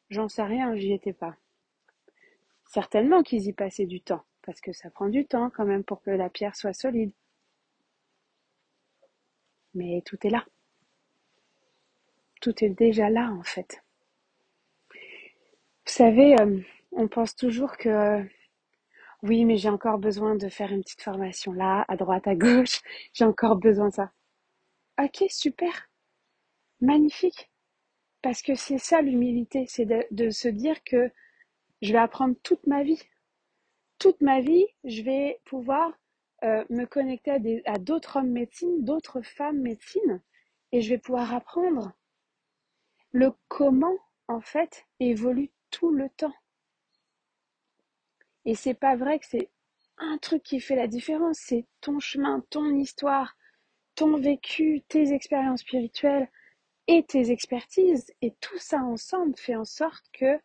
J'en 0.09 0.27
sais 0.27 0.43
rien, 0.43 0.75
j'y 0.75 0.91
étais 0.91 1.13
pas. 1.13 1.35
Certainement 2.65 3.21
qu'ils 3.21 3.45
y 3.47 3.53
passaient 3.53 3.85
du 3.85 4.01
temps, 4.01 4.23
parce 4.41 4.59
que 4.59 4.73
ça 4.73 4.89
prend 4.89 5.07
du 5.07 5.25
temps 5.27 5.51
quand 5.51 5.65
même 5.65 5.83
pour 5.83 6.01
que 6.01 6.09
la 6.09 6.29
pierre 6.29 6.55
soit 6.55 6.73
solide. 6.73 7.11
Mais 9.75 10.01
tout 10.03 10.17
est 10.25 10.31
là. 10.31 10.45
Tout 12.41 12.63
est 12.63 12.69
déjà 12.69 13.09
là 13.11 13.31
en 13.31 13.43
fait. 13.43 13.83
Vous 15.91 15.97
savez, 15.97 16.39
euh, 16.39 16.57
on 16.93 17.09
pense 17.09 17.35
toujours 17.35 17.75
que 17.75 18.25
Oui, 19.23 19.43
mais 19.43 19.57
j'ai 19.57 19.67
encore 19.67 19.97
besoin 19.97 20.35
de 20.35 20.47
faire 20.47 20.71
une 20.71 20.83
petite 20.83 21.01
formation 21.01 21.51
là, 21.51 21.83
à 21.89 21.97
droite, 21.97 22.29
à 22.29 22.35
gauche. 22.35 22.79
J'ai 23.13 23.25
encore 23.25 23.57
besoin 23.57 23.89
de 23.89 23.95
ça. 23.95 24.11
Ok, 24.97 25.25
super. 25.27 25.89
Magnifique. 26.79 27.51
Parce 28.21 28.41
que 28.41 28.55
c'est 28.55 28.77
ça 28.77 29.01
l'humilité, 29.01 29.65
c'est 29.67 29.85
de, 29.85 30.29
se 30.29 30.47
dire 30.47 30.81
que 30.85 31.11
je 31.81 31.91
vais 31.91 31.99
apprendre 31.99 32.35
toute 32.41 32.65
ma 32.67 32.83
vie. 32.83 33.03
Toute 33.99 34.21
ma 34.21 34.39
vie, 34.39 34.67
je 34.85 35.01
vais 35.01 35.41
pouvoir 35.43 35.91
euh, 36.45 36.63
me 36.69 36.85
connecter 36.85 37.61
à 37.65 37.79
d'autres 37.79 38.15
hommes 38.15 38.31
médecine, 38.31 38.85
d'autres 38.85 39.21
femmes 39.23 39.59
médecine, 39.59 40.21
et 40.71 40.79
je 40.79 40.89
vais 40.89 40.99
pouvoir 40.99 41.33
apprendre. 41.33 41.91
Le 43.11 43.33
comment, 43.49 43.97
en 44.29 44.39
fait, 44.39 44.85
évolue 45.01 45.51
tout 45.71 45.91
le 45.91 46.09
temps. 46.09 46.33
Et 48.45 48.55
c'est 48.55 48.73
pas 48.73 48.95
vrai 48.95 49.19
que 49.19 49.25
c'est 49.25 49.49
un 49.97 50.17
truc 50.17 50.43
qui 50.43 50.59
fait 50.59 50.75
la 50.75 50.87
différence, 50.87 51.37
c'est 51.39 51.65
ton 51.79 51.99
chemin, 51.99 52.43
ton 52.49 52.75
histoire, 52.75 53.35
ton 53.95 54.17
vécu, 54.17 54.81
tes 54.87 55.13
expériences 55.13 55.61
spirituelles 55.61 56.29
et 56.87 57.03
tes 57.03 57.31
expertises. 57.31 58.13
Et 58.21 58.33
tout 58.41 58.57
ça 58.57 58.79
ensemble 58.79 59.35
fait 59.37 59.55
en 59.55 59.65
sorte 59.65 60.05
que 60.13 60.39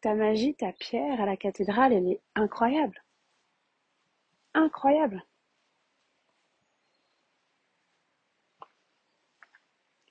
ta 0.00 0.14
magie, 0.14 0.54
ta 0.54 0.72
pierre 0.72 1.20
à 1.20 1.26
la 1.26 1.36
cathédrale, 1.36 1.92
elle 1.92 2.08
est 2.08 2.20
incroyable. 2.34 3.02
Incroyable. 4.54 5.24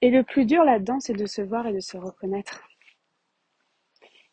Et 0.01 0.11
le 0.11 0.23
plus 0.23 0.45
dur 0.45 0.63
là-dedans, 0.63 0.99
c'est 0.99 1.13
de 1.13 1.25
se 1.25 1.41
voir 1.41 1.67
et 1.67 1.73
de 1.73 1.79
se 1.79 1.97
reconnaître. 1.97 2.68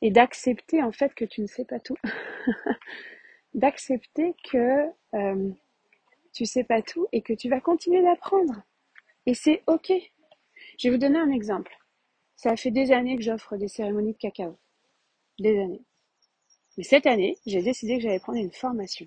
Et 0.06 0.12
d'accepter 0.12 0.84
en 0.84 0.92
fait 0.92 1.12
que 1.16 1.24
tu 1.24 1.40
ne 1.40 1.48
sais 1.48 1.64
pas 1.64 1.80
tout. 1.80 1.96
d'accepter 3.54 4.36
que 4.48 4.86
euh, 5.14 5.50
tu 6.32 6.46
sais 6.46 6.62
pas 6.62 6.80
tout 6.80 7.08
et 7.10 7.22
que 7.22 7.32
tu 7.32 7.48
vas 7.48 7.60
continuer 7.60 8.04
d'apprendre. 8.04 8.62
Et 9.26 9.34
c'est 9.34 9.64
ok. 9.66 9.92
Je 10.78 10.86
vais 10.86 10.94
vous 10.94 11.00
donner 11.00 11.18
un 11.18 11.32
exemple. 11.32 11.76
Ça 12.36 12.54
fait 12.54 12.70
des 12.70 12.92
années 12.92 13.16
que 13.16 13.22
j'offre 13.24 13.56
des 13.56 13.66
cérémonies 13.66 14.12
de 14.12 14.18
cacao. 14.18 14.56
Des 15.40 15.58
années. 15.58 15.82
Mais 16.76 16.84
cette 16.84 17.06
année, 17.06 17.36
j'ai 17.44 17.62
décidé 17.62 17.96
que 17.96 18.04
j'allais 18.04 18.20
prendre 18.20 18.38
une 18.38 18.52
formation 18.52 19.06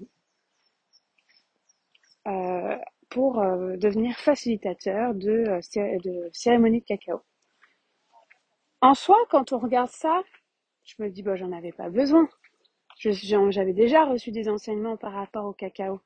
euh, 2.27 2.77
pour 3.09 3.39
euh, 3.39 3.77
devenir 3.77 4.17
facilitateur 4.17 5.11
euh, 5.11 5.59
de 5.63 6.29
cérémonies 6.33 6.81
de 6.81 6.85
cacao. 6.85 7.21
En 8.81 8.95
soi, 8.95 9.15
quand 9.29 9.53
on 9.53 9.59
regarde 9.59 9.91
ça, 9.91 10.23
je 10.89 11.03
me 11.03 11.09
dis, 11.09 11.23
j'en 11.35 11.51
avais 11.51 11.71
pas 11.71 11.89
besoin. 11.89 12.27
J'avais 12.97 13.73
déjà 13.73 14.05
reçu 14.05 14.31
des 14.31 14.49
enseignements 14.49 14.97
par 14.97 15.13
rapport 15.13 15.45
au 15.45 15.53
cacao. 15.53 16.01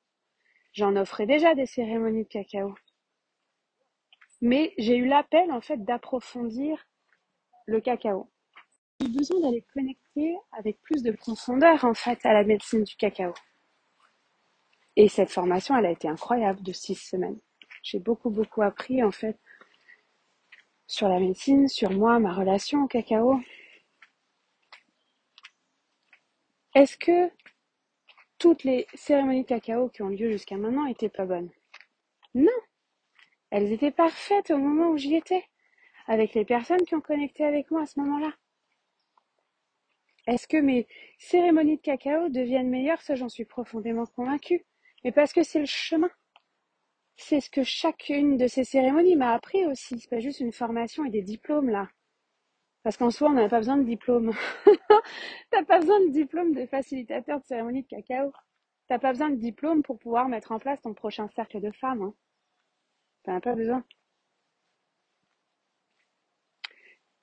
J'en 0.73 0.95
offrais 0.95 1.25
déjà 1.25 1.55
des 1.55 1.65
cérémonies 1.65 2.23
de 2.23 2.27
cacao. 2.27 2.75
Mais 4.41 4.73
j'ai 4.77 4.97
eu 4.97 5.05
l'appel, 5.05 5.51
en 5.51 5.61
fait, 5.61 5.83
d'approfondir 5.83 6.85
le 7.65 7.79
cacao. 7.79 8.29
J'ai 8.99 9.07
besoin 9.07 9.39
d'aller 9.39 9.63
connecter 9.73 10.37
avec 10.51 10.81
plus 10.81 11.01
de 11.01 11.11
profondeur, 11.11 11.85
en 11.85 11.93
fait, 11.93 12.25
à 12.25 12.33
la 12.33 12.43
médecine 12.43 12.83
du 12.83 12.95
cacao. 12.95 13.33
Et 14.95 15.07
cette 15.07 15.31
formation, 15.31 15.77
elle 15.77 15.85
a 15.85 15.91
été 15.91 16.07
incroyable 16.07 16.61
de 16.61 16.73
six 16.73 16.95
semaines. 16.95 17.39
J'ai 17.83 17.99
beaucoup, 17.99 18.29
beaucoup 18.29 18.61
appris, 18.61 19.01
en 19.01 19.11
fait, 19.11 19.39
sur 20.87 21.07
la 21.07 21.19
médecine, 21.19 21.67
sur 21.67 21.91
moi, 21.91 22.19
ma 22.19 22.33
relation 22.33 22.83
au 22.83 22.87
cacao. 22.87 23.39
Est-ce 26.75 26.97
que 26.97 27.29
toutes 28.39 28.63
les 28.63 28.87
cérémonies 28.95 29.43
de 29.43 29.47
cacao 29.47 29.89
qui 29.89 30.01
ont 30.01 30.09
lieu 30.09 30.31
jusqu'à 30.31 30.57
maintenant 30.57 30.87
étaient 30.87 31.09
pas 31.09 31.25
bonnes? 31.25 31.51
Non. 32.33 32.51
Elles 33.51 33.71
étaient 33.71 33.91
parfaites 33.91 34.49
au 34.49 34.57
moment 34.57 34.89
où 34.89 34.97
j'y 34.97 35.15
étais, 35.15 35.43
avec 36.07 36.33
les 36.33 36.45
personnes 36.45 36.83
qui 36.85 36.95
ont 36.95 37.01
connecté 37.01 37.45
avec 37.45 37.69
moi 37.69 37.83
à 37.83 37.85
ce 37.85 37.99
moment-là. 37.99 38.33
Est-ce 40.25 40.47
que 40.47 40.57
mes 40.57 40.87
cérémonies 41.19 41.77
de 41.77 41.81
cacao 41.81 42.29
deviennent 42.29 42.69
meilleures? 42.69 43.01
Ça, 43.01 43.13
j'en 43.13 43.29
suis 43.29 43.45
profondément 43.45 44.07
convaincue. 44.07 44.65
Mais 45.03 45.11
parce 45.11 45.33
que 45.33 45.43
c'est 45.43 45.59
le 45.59 45.65
chemin. 45.65 46.09
C'est 47.17 47.41
ce 47.41 47.51
que 47.51 47.63
chacune 47.63 48.37
de 48.37 48.47
ces 48.47 48.63
cérémonies 48.63 49.15
m'a 49.15 49.33
appris 49.33 49.65
aussi. 49.67 49.99
C'est 49.99 50.09
pas 50.09 50.19
juste 50.19 50.39
une 50.39 50.53
formation 50.53 51.05
et 51.05 51.11
des 51.11 51.21
diplômes, 51.21 51.69
là. 51.69 51.89
Parce 52.83 52.97
qu'en 52.97 53.09
soi, 53.09 53.29
on 53.29 53.33
n'a 53.33 53.47
pas 53.47 53.59
besoin 53.59 53.77
de 53.77 53.83
diplôme. 53.83 54.33
T'as 55.51 55.63
pas 55.63 55.79
besoin 55.79 56.01
de 56.01 56.11
diplôme 56.11 56.53
de 56.53 56.65
facilitateur 56.65 57.39
de 57.39 57.45
cérémonie 57.45 57.83
de 57.83 57.87
cacao. 57.87 58.33
T'as 58.87 58.99
pas 58.99 59.11
besoin 59.11 59.29
de 59.29 59.37
diplôme 59.37 59.83
pour 59.83 59.97
pouvoir 59.97 60.27
mettre 60.27 60.51
en 60.51 60.59
place 60.59 60.81
ton 60.81 60.93
prochain 60.93 61.29
cercle 61.29 61.61
de 61.61 61.71
femmes. 61.71 62.01
Hein. 62.01 62.13
T'en 63.23 63.35
as 63.35 63.41
pas 63.41 63.55
besoin. 63.55 63.85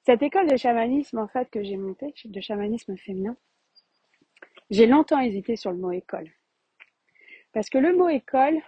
Cette 0.07 0.23
école 0.23 0.49
de 0.49 0.57
chamanisme, 0.57 1.19
en 1.19 1.29
fait, 1.29 1.51
que 1.51 1.63
j'ai 1.63 1.77
montée, 1.77 2.15
de 2.25 2.41
chamanisme 2.41 2.97
féminin, 2.97 3.37
j'ai 4.71 4.87
longtemps 4.87 5.21
hésité 5.21 5.57
sur 5.57 5.73
le 5.73 5.77
mot 5.77 5.91
école. 5.91 6.31
Parce 7.53 7.69
que 7.69 7.77
le 7.77 7.95
mot 7.95 8.09
école, 8.09 8.59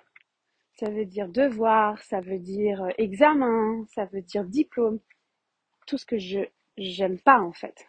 ça 0.75 0.91
veut 0.91 1.07
dire 1.07 1.29
devoir, 1.29 2.03
ça 2.03 2.21
veut 2.21 2.39
dire 2.39 2.83
euh, 2.83 2.91
examen, 2.99 3.87
ça 3.95 4.05
veut 4.05 4.21
dire 4.21 4.45
diplôme. 4.45 4.99
Tout 5.87 5.97
ce 5.97 6.05
que 6.05 6.19
je 6.19 6.41
j'aime 6.83 7.19
pas 7.19 7.41
en 7.41 7.53
fait. 7.53 7.89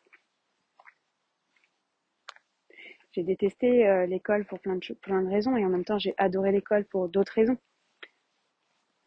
J'ai 3.12 3.24
détesté 3.24 3.88
euh, 3.88 4.06
l'école 4.08 4.46
pour 4.46 4.60
plein 4.60 4.76
de, 4.76 4.94
plein 4.96 5.22
de 5.22 5.30
raisons 5.30 5.56
et 5.56 5.66
en 5.66 5.70
même 5.70 5.86
temps 5.86 6.00
j'ai 6.00 6.16
adoré 6.18 6.52
l'école 6.52 6.86
pour 6.86 7.10
d'autres 7.10 7.34
raisons. 7.34 7.58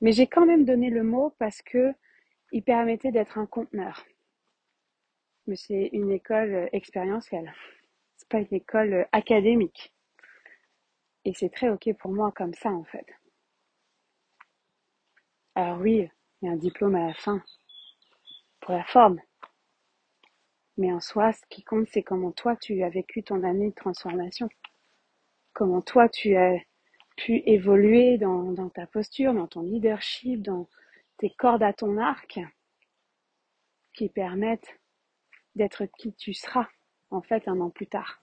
Mais 0.01 0.13
j'ai 0.13 0.27
quand 0.27 0.47
même 0.47 0.65
donné 0.65 0.91
le 0.91 1.03
mot 1.03 1.35
parce 1.39 1.61
que 1.63 1.93
il 2.53 2.63
permettait 2.63 3.11
d'être 3.11 3.39
un 3.39 3.47
conteneur. 3.47 4.07
Mais 5.47 5.57
c'est 5.57 5.91
une 5.93 6.13
école 6.13 6.55
euh, 6.55 6.69
expérientielle. 6.73 7.53
C'est 8.17 8.29
pas 8.29 8.39
une 8.39 8.55
école 8.55 8.95
euh, 8.95 9.05
académique. 9.13 9.93
Et 11.25 11.35
c'est 11.35 11.51
très 11.51 11.69
ok 11.69 11.93
pour 11.99 12.13
moi 12.13 12.31
comme 12.31 12.55
ça 12.55 12.71
en 12.71 12.85
fait. 12.85 13.07
Alors 15.57 15.81
oui, 15.81 16.09
il 16.41 16.47
y 16.47 16.49
a 16.49 16.53
un 16.53 16.57
diplôme 16.57 16.95
à 16.95 17.09
la 17.09 17.15
fin 17.15 17.43
pour 18.61 18.75
la 18.75 18.85
forme. 18.85 19.21
Mais 20.77 20.93
en 20.93 21.01
soi, 21.01 21.33
ce 21.33 21.41
qui 21.49 21.65
compte, 21.65 21.89
c'est 21.89 22.03
comment 22.03 22.33
toi 22.33 22.55
tu 22.57 22.83
as 22.83 22.91
vécu 22.91 23.23
ton 23.23 23.43
année 23.45 23.71
de 23.71 23.75
transformation. 23.75 24.49
Comment 25.55 25.81
toi 25.81 26.09
tu 26.09 26.37
as 26.37 26.59
pu 27.17 27.43
évoluer 27.47 28.19
dans, 28.19 28.69
ta 28.69 28.87
posture, 28.87 29.33
dans 29.33 29.47
ton 29.47 29.63
leadership, 29.63 30.43
dans 30.43 30.69
tes 31.17 31.31
cordes 31.31 31.63
à 31.63 31.73
ton 31.73 31.97
arc, 31.97 32.39
qui 33.95 34.11
permettent 34.11 34.79
d'être 35.55 35.87
qui 35.99 36.15
tu 36.15 36.35
seras, 36.35 36.69
en 37.09 37.23
fait, 37.23 37.49
un 37.49 37.59
an 37.61 37.71
plus 37.71 37.87
tard. 37.87 38.23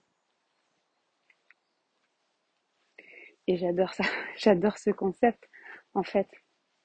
Et 3.48 3.56
j'adore 3.56 3.92
ça, 3.94 4.04
j'adore 4.36 4.78
ce 4.78 4.90
concept, 4.90 5.50
en 5.94 6.04
fait, 6.04 6.28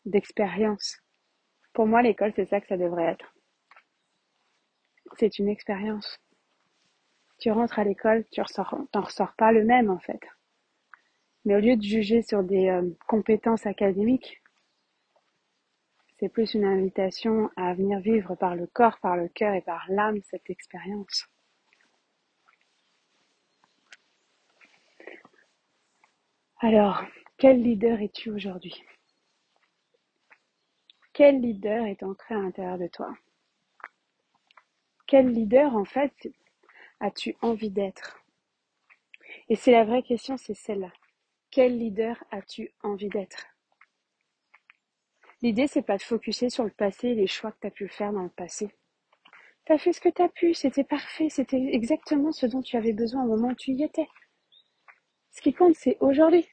d'expérience. 0.05 0.97
Pour 1.73 1.86
moi, 1.86 2.01
l'école, 2.01 2.34
c'est 2.36 2.47
ça 2.47 2.60
que 2.60 2.67
ça 2.67 2.77
devrait 2.77 3.05
être 3.05 3.36
c'est 5.17 5.39
une 5.39 5.48
expérience. 5.48 6.19
Tu 7.39 7.52
rentres 7.52 7.80
à 7.80 7.84
l'école, 7.84 8.26
tu 8.32 8.41
ressors, 8.41 8.76
ressors 8.93 9.34
pas 9.34 9.52
le 9.52 9.63
même 9.63 9.89
en 9.89 10.00
fait. 10.00 10.22
Mais 11.45 11.56
au 11.56 11.60
lieu 11.60 11.78
de 11.78 11.82
juger 11.82 12.22
sur 12.22 12.43
des 12.43 12.69
euh, 12.69 12.89
compétences 13.08 13.65
académiques, 13.65 14.41
c'est 16.19 16.30
plus 16.30 16.54
une 16.54 16.65
invitation 16.65 17.50
à 17.56 17.74
venir 17.74 18.00
vivre 18.02 18.36
par 18.36 18.56
le 18.56 18.67
corps, 18.67 19.00
par 19.00 19.15
le 19.15 19.30
cœur 19.30 19.54
et 19.54 19.62
par 19.62 19.86
l'âme 19.89 20.22
cette 20.24 20.50
expérience. 20.50 21.28
Alors, 26.60 27.06
quel 27.38 27.63
leader 27.63 28.02
es-tu 28.02 28.32
aujourd'hui? 28.32 28.84
Quel 31.13 31.39
leader 31.39 31.86
est 31.86 32.04
ancré 32.04 32.36
à 32.36 32.39
l'intérieur 32.39 32.78
de 32.78 32.88
toi? 32.88 33.13
Quel 35.10 35.34
leader, 35.34 35.76
en 35.76 35.86
fait, 35.86 36.13
as-tu 37.00 37.36
envie 37.41 37.72
d'être? 37.72 38.24
Et 39.50 39.56
c'est 39.56 39.72
la 39.72 39.84
vraie 39.84 40.04
question, 40.04 40.38
c'est 40.38 40.54
celle-là. 40.54 40.91
Quel 41.50 41.80
leader 41.80 42.24
as-tu 42.30 42.72
envie 42.84 43.10
d'être? 43.10 43.48
L'idée, 45.41 45.65
c'est 45.65 45.82
pas 45.82 45.98
de 45.98 46.04
focuser 46.04 46.52
sur 46.52 46.63
le 46.63 46.69
passé 46.69 47.08
et 47.08 47.15
les 47.15 47.26
choix 47.26 47.52
que 47.52 47.58
tu 47.62 47.67
as 47.67 47.72
pu 47.72 47.88
faire 47.88 48.13
dans 48.13 48.22
le 48.22 48.30
passé. 48.30 48.69
Tu 49.65 49.74
as 49.74 49.80
fait 49.80 49.93
ce 49.93 50.00
que 50.00 50.10
tu 50.10 50.22
as 50.22 50.30
pu, 50.30 50.54
c'était 50.54 50.84
parfait, 50.84 51.30
c'était 51.30 51.74
exactement 51.74 52.32
ce 52.32 52.45
dont 52.45 52.62
tu 52.62 52.78
avais 52.78 52.93
besoin 52.93 53.24
au 53.24 53.28
moment 53.30 53.50
où 53.50 53.56
tu 53.56 53.72
y 53.72 53.84
étais. 53.84 54.08
Ce 55.32 55.41
qui 55.41 55.54
compte, 55.56 55.74
c'est 55.74 55.98
aujourd'hui. 56.02 56.48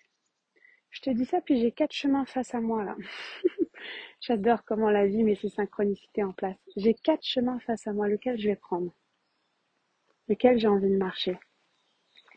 Je 0.88 1.02
te 1.02 1.10
dis 1.10 1.26
ça, 1.26 1.42
puis 1.42 1.60
j'ai 1.60 1.72
quatre 1.72 1.92
chemins 1.92 2.24
face 2.24 2.54
à 2.54 2.60
moi, 2.62 2.84
là. 2.84 2.96
J'adore 4.26 4.64
comment 4.64 4.90
la 4.90 5.06
vie 5.06 5.22
met 5.22 5.36
ses 5.36 5.50
synchronicités 5.50 6.24
en 6.24 6.32
place. 6.32 6.56
J'ai 6.76 6.94
quatre 6.94 7.22
chemins 7.24 7.60
face 7.60 7.86
à 7.86 7.92
moi, 7.92 8.08
lequel 8.08 8.36
je 8.40 8.48
vais 8.48 8.56
prendre? 8.56 8.92
Lequel 10.26 10.58
j'ai 10.58 10.66
envie 10.66 10.90
de 10.90 10.96
marcher? 10.96 11.38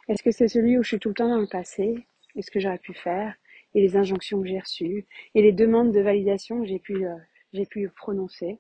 Est-ce 0.08 0.22
que 0.22 0.30
c'est 0.30 0.48
celui 0.48 0.78
où 0.78 0.84
je 0.84 0.90
suis 0.90 1.00
tout 1.00 1.10
le 1.10 1.16
temps 1.16 1.30
dans 1.30 1.40
le 1.40 1.48
passé? 1.48 2.06
Et 2.36 2.44
ce 2.44 2.52
que 2.52 2.60
j'aurais 2.60 2.78
pu 2.78 2.94
faire? 2.94 3.34
Et 3.74 3.82
les 3.82 3.98
injonctions 3.98 4.40
que 4.40 4.48
j'ai 4.48 4.60
reçues? 4.60 5.08
Et 5.34 5.42
les 5.42 5.52
demandes 5.52 5.92
de 5.92 6.00
validation 6.00 6.62
que 6.62 6.68
j'ai 6.68 6.78
pu, 6.78 7.08
euh, 7.08 7.18
j'ai 7.54 7.66
pu 7.66 7.90
prononcer? 7.90 8.60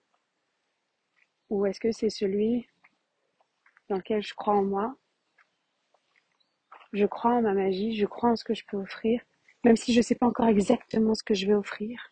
Ou 1.51 1.67
est-ce 1.67 1.79
que 1.79 1.91
c'est 1.91 2.09
celui 2.09 2.67
dans 3.89 3.97
lequel 3.97 4.23
je 4.23 4.33
crois 4.33 4.55
en 4.55 4.63
moi? 4.63 4.97
Je 6.93 7.05
crois 7.05 7.33
en 7.33 7.43
ma 7.43 7.53
magie, 7.53 7.95
je 7.95 8.07
crois 8.07 8.31
en 8.31 8.35
ce 8.35 8.43
que 8.43 8.55
je 8.55 8.65
peux 8.65 8.77
offrir, 8.77 9.21
même 9.63 9.77
si 9.77 9.93
je 9.93 9.99
ne 9.99 10.03
sais 10.03 10.15
pas 10.15 10.25
encore 10.25 10.47
exactement 10.47 11.13
ce 11.13 11.21
que 11.21 11.35
je 11.35 11.45
vais 11.45 11.53
offrir, 11.53 12.08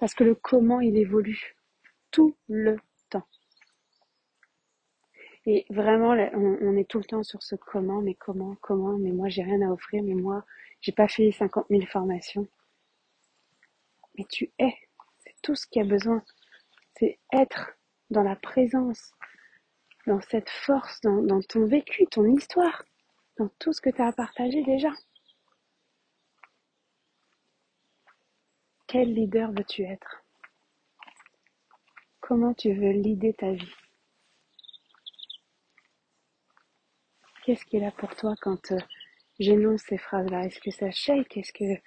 parce 0.00 0.14
que 0.14 0.24
le 0.24 0.34
comment 0.34 0.80
il 0.80 0.96
évolue 0.96 1.56
tout 2.10 2.34
le 2.48 2.78
temps. 3.10 3.26
Et 5.46 5.66
vraiment, 5.68 6.10
on, 6.10 6.76
est 6.76 6.88
tout 6.88 6.98
le 6.98 7.04
temps 7.04 7.22
sur 7.22 7.42
ce 7.42 7.54
comment, 7.54 8.00
mais 8.00 8.14
comment, 8.14 8.56
comment, 8.62 8.98
mais 8.98 9.12
moi 9.12 9.28
j'ai 9.28 9.42
rien 9.42 9.60
à 9.60 9.70
offrir, 9.70 10.02
mais 10.02 10.14
moi 10.14 10.44
j'ai 10.80 10.92
pas 10.92 11.06
fait 11.06 11.30
50 11.30 11.66
000 11.68 11.82
formations. 11.86 12.48
Mais 14.16 14.24
tu 14.24 14.50
es, 14.58 14.74
c'est 15.18 15.34
tout 15.42 15.54
ce 15.54 15.66
qu'il 15.66 15.82
y 15.82 15.84
a 15.84 15.88
besoin. 15.88 16.22
C'est 16.98 17.18
être 17.32 17.72
dans 18.08 18.22
la 18.22 18.36
présence, 18.36 19.12
dans 20.06 20.20
cette 20.22 20.48
force, 20.48 21.00
dans, 21.02 21.22
dans 21.22 21.40
ton 21.42 21.66
vécu, 21.66 22.06
ton 22.06 22.24
histoire, 22.24 22.84
dans 23.38 23.48
tout 23.58 23.74
ce 23.74 23.82
que 23.82 23.90
tu 23.90 24.00
as 24.00 24.08
à 24.08 24.12
partager 24.12 24.62
déjà. 24.64 24.90
Quel 28.92 29.14
leader 29.14 29.52
veux-tu 29.52 29.84
être? 29.84 30.24
Comment 32.20 32.52
tu 32.54 32.72
veux 32.74 32.90
leader 32.90 33.32
ta 33.38 33.52
vie? 33.52 33.72
Qu'est-ce 37.44 37.64
qui 37.66 37.76
est 37.76 37.80
là 37.80 37.92
pour 37.92 38.16
toi 38.16 38.34
quand 38.42 38.72
euh, 38.72 38.78
j'énonce 39.38 39.82
ces 39.82 39.96
phrases-là? 39.96 40.46
Est-ce 40.46 40.58
que 40.58 40.72
ça 40.72 40.90
shake? 40.90 41.36
Est-ce 41.36 41.52
que, 41.52 41.80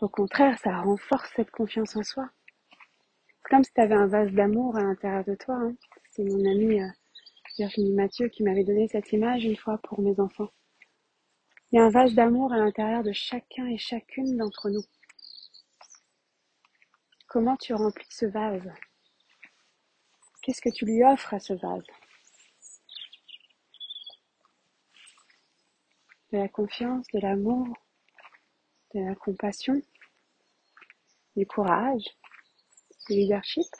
au 0.00 0.08
contraire, 0.08 0.58
ça 0.58 0.80
renforce 0.80 1.30
cette 1.36 1.52
confiance 1.52 1.94
en 1.94 2.02
soi? 2.02 2.28
C'est 3.36 3.48
comme 3.48 3.62
si 3.62 3.72
tu 3.72 3.80
avais 3.80 3.94
un 3.94 4.08
vase 4.08 4.32
d'amour 4.32 4.74
à 4.74 4.82
l'intérieur 4.82 5.24
de 5.24 5.36
toi. 5.36 5.54
Hein. 5.54 5.76
C'est 6.10 6.24
mon 6.24 6.50
ami 6.50 6.80
euh, 6.82 6.88
Virginie 7.58 7.94
Mathieu 7.94 8.26
qui 8.26 8.42
m'avait 8.42 8.64
donné 8.64 8.88
cette 8.88 9.12
image 9.12 9.44
une 9.44 9.56
fois 9.56 9.78
pour 9.84 10.00
mes 10.00 10.18
enfants. 10.18 10.50
Il 11.70 11.76
y 11.76 11.78
a 11.78 11.84
un 11.84 11.90
vase 11.90 12.14
d'amour 12.14 12.52
à 12.52 12.58
l'intérieur 12.58 13.04
de 13.04 13.12
chacun 13.12 13.68
et 13.68 13.78
chacune 13.78 14.36
d'entre 14.36 14.68
nous. 14.68 14.82
Comment 17.32 17.56
tu 17.56 17.72
remplis 17.74 18.08
ce 18.10 18.26
vase? 18.26 18.68
Qu'est-ce 20.42 20.60
que 20.60 20.68
tu 20.68 20.84
lui 20.84 21.04
offres 21.04 21.32
à 21.32 21.38
ce 21.38 21.52
vase? 21.52 21.86
De 26.32 26.38
la 26.38 26.48
confiance, 26.48 27.06
de 27.14 27.20
l'amour, 27.20 27.68
de 28.96 29.00
la 29.08 29.14
compassion, 29.14 29.80
du 31.36 31.46
courage, 31.46 32.02
du 33.08 33.14
leadership 33.14 33.70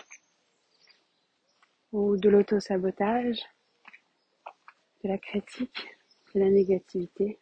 ou 1.91 2.17
de 2.19 2.29
l'auto-sabotage, 2.29 3.43
de 5.03 5.09
la 5.09 5.19
critique, 5.19 5.99
de 6.37 6.41
la 6.41 6.51
négativité, 6.51 7.41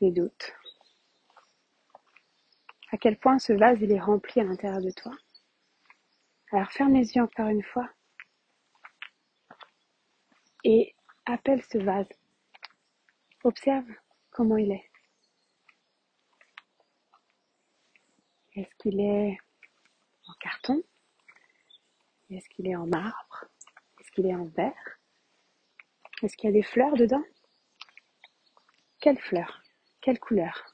des 0.00 0.12
doutes? 0.12 0.54
À 2.92 2.98
quel 2.98 3.18
point 3.18 3.38
ce 3.38 3.54
vase 3.54 3.80
il 3.80 3.90
est 3.90 4.00
rempli 4.00 4.40
à 4.40 4.44
l'intérieur 4.44 4.82
de 4.82 4.90
toi. 4.90 5.12
Alors 6.52 6.70
ferme 6.70 6.92
les 6.92 7.14
yeux 7.14 7.22
encore 7.22 7.48
une 7.48 7.62
fois. 7.62 7.88
Et 10.64 10.94
appelle 11.24 11.62
ce 11.62 11.78
vase. 11.78 12.08
Observe 13.44 13.86
comment 14.30 14.58
il 14.58 14.72
est. 14.72 14.90
Est-ce 18.54 18.74
qu'il 18.76 19.00
est 19.00 19.38
en 20.28 20.34
carton? 20.34 20.82
Est-ce 22.28 22.48
qu'il 22.50 22.68
est 22.68 22.76
en 22.76 22.86
marbre? 22.86 23.46
Est-ce 23.98 24.10
qu'il 24.10 24.26
est 24.26 24.34
en 24.34 24.44
verre 24.44 24.98
Est-ce 26.22 26.36
qu'il 26.36 26.50
y 26.50 26.52
a 26.52 26.54
des 26.54 26.62
fleurs 26.62 26.94
dedans? 26.94 27.24
Quelles 29.00 29.18
fleurs 29.18 29.62
Quelle 30.02 30.20
couleur? 30.20 30.71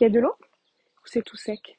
Qu'il 0.00 0.06
y 0.06 0.10
a 0.12 0.14
de 0.14 0.20
l'eau 0.20 0.34
Ou 0.40 1.06
c'est 1.08 1.20
tout 1.20 1.36
sec? 1.36 1.78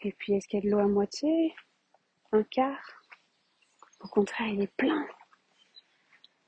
Et 0.00 0.12
puis 0.12 0.32
est-ce 0.32 0.48
qu'il 0.48 0.60
y 0.60 0.62
a 0.62 0.64
de 0.64 0.70
l'eau 0.70 0.78
à 0.78 0.86
moitié? 0.86 1.54
Un 2.32 2.42
quart? 2.44 3.04
Au 4.00 4.08
contraire, 4.08 4.48
il 4.48 4.62
est 4.62 4.74
plein. 4.78 5.06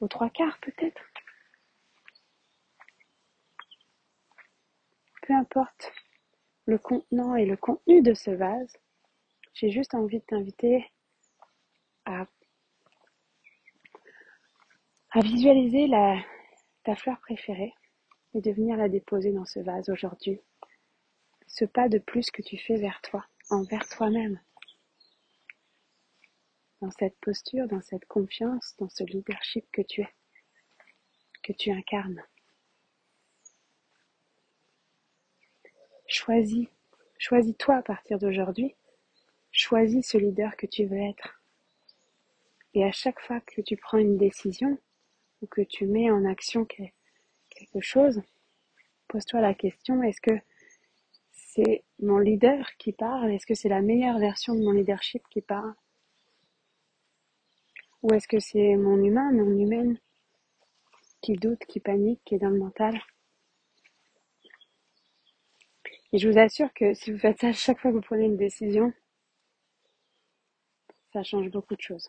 Aux 0.00 0.08
trois 0.08 0.30
quarts 0.30 0.58
peut-être? 0.62 1.02
Peu 5.20 5.34
importe. 5.34 5.92
Le 6.64 6.78
contenant 6.78 7.34
et 7.34 7.44
le 7.44 7.58
contenu 7.58 8.00
de 8.00 8.14
ce 8.14 8.30
vase, 8.30 8.74
j'ai 9.52 9.70
juste 9.70 9.92
envie 9.92 10.20
de 10.20 10.24
t'inviter 10.24 10.90
à, 12.06 12.24
à 15.10 15.20
visualiser 15.20 15.88
la, 15.88 16.16
ta 16.84 16.96
fleur 16.96 17.20
préférée 17.20 17.74
et 18.34 18.40
de 18.40 18.50
venir 18.50 18.76
la 18.76 18.88
déposer 18.88 19.32
dans 19.32 19.44
ce 19.44 19.60
vase 19.60 19.88
aujourd'hui. 19.88 20.40
Ce 21.46 21.64
pas 21.64 21.88
de 21.88 21.98
plus 21.98 22.30
que 22.30 22.42
tu 22.42 22.58
fais 22.58 22.76
vers 22.76 23.00
toi, 23.02 23.26
envers 23.50 23.88
toi-même 23.88 24.40
dans 26.80 26.90
cette 26.90 27.18
posture, 27.20 27.66
dans 27.68 27.82
cette 27.82 28.06
confiance, 28.06 28.74
dans 28.78 28.88
ce 28.88 29.04
leadership 29.04 29.66
que 29.72 29.82
tu 29.82 30.02
es, 30.02 30.08
que 31.42 31.52
tu 31.52 31.70
incarnes. 31.70 32.22
Choisis, 36.06 36.68
choisis-toi 37.18 37.76
à 37.76 37.82
partir 37.82 38.18
d'aujourd'hui, 38.18 38.74
choisis 39.52 40.08
ce 40.08 40.18
leader 40.18 40.56
que 40.56 40.66
tu 40.66 40.86
veux 40.86 41.00
être. 41.00 41.42
Et 42.74 42.84
à 42.84 42.92
chaque 42.92 43.20
fois 43.20 43.40
que 43.40 43.60
tu 43.60 43.76
prends 43.76 43.98
une 43.98 44.16
décision 44.16 44.78
ou 45.42 45.46
que 45.46 45.62
tu 45.62 45.86
mets 45.86 46.10
en 46.10 46.24
action 46.24 46.64
chose, 47.78 48.20
pose-toi 49.06 49.40
la 49.40 49.54
question, 49.54 50.02
est-ce 50.02 50.20
que 50.20 50.36
c'est 51.32 51.84
mon 52.00 52.18
leader 52.18 52.76
qui 52.78 52.92
parle? 52.92 53.30
Est-ce 53.30 53.46
que 53.46 53.54
c'est 53.54 53.68
la 53.68 53.82
meilleure 53.82 54.18
version 54.18 54.54
de 54.54 54.64
mon 54.64 54.72
leadership 54.72 55.22
qui 55.30 55.40
parle? 55.40 55.74
Ou 58.02 58.14
est-ce 58.14 58.26
que 58.26 58.40
c'est 58.40 58.76
mon 58.76 59.02
humain, 59.02 59.30
mon 59.32 59.58
humaine 59.58 59.98
qui 61.20 61.34
doute, 61.34 61.64
qui 61.66 61.80
panique, 61.80 62.20
qui 62.24 62.34
est 62.34 62.38
dans 62.38 62.48
le 62.50 62.58
mental? 62.58 63.00
Et 66.12 66.18
je 66.18 66.28
vous 66.28 66.38
assure 66.38 66.72
que 66.74 66.94
si 66.94 67.12
vous 67.12 67.18
faites 67.18 67.40
ça 67.40 67.52
chaque 67.52 67.78
fois 67.78 67.90
que 67.90 67.96
vous 67.96 68.02
prenez 68.02 68.24
une 68.24 68.36
décision, 68.36 68.92
ça 71.12 71.22
change 71.22 71.50
beaucoup 71.50 71.76
de 71.76 71.80
choses. 71.80 72.08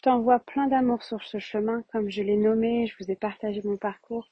Je 0.00 0.04
t'envoie 0.04 0.38
plein 0.38 0.66
d'amour 0.66 1.02
sur 1.02 1.22
ce 1.22 1.38
chemin, 1.38 1.82
comme 1.92 2.08
je 2.08 2.22
l'ai 2.22 2.38
nommé, 2.38 2.86
je 2.86 2.96
vous 2.98 3.10
ai 3.10 3.16
partagé 3.16 3.60
mon 3.64 3.76
parcours, 3.76 4.26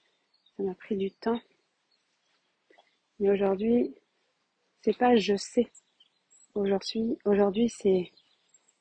ça 0.56 0.62
m'a 0.62 0.74
pris 0.74 0.96
du 0.96 1.10
temps. 1.10 1.42
Mais 3.18 3.28
aujourd'hui, 3.28 3.94
c'est 4.80 4.96
pas 4.96 5.16
je 5.16 5.36
sais. 5.36 5.70
Aujourd'hui, 6.54 7.18
aujourd'hui 7.26 7.68
c'est 7.68 8.10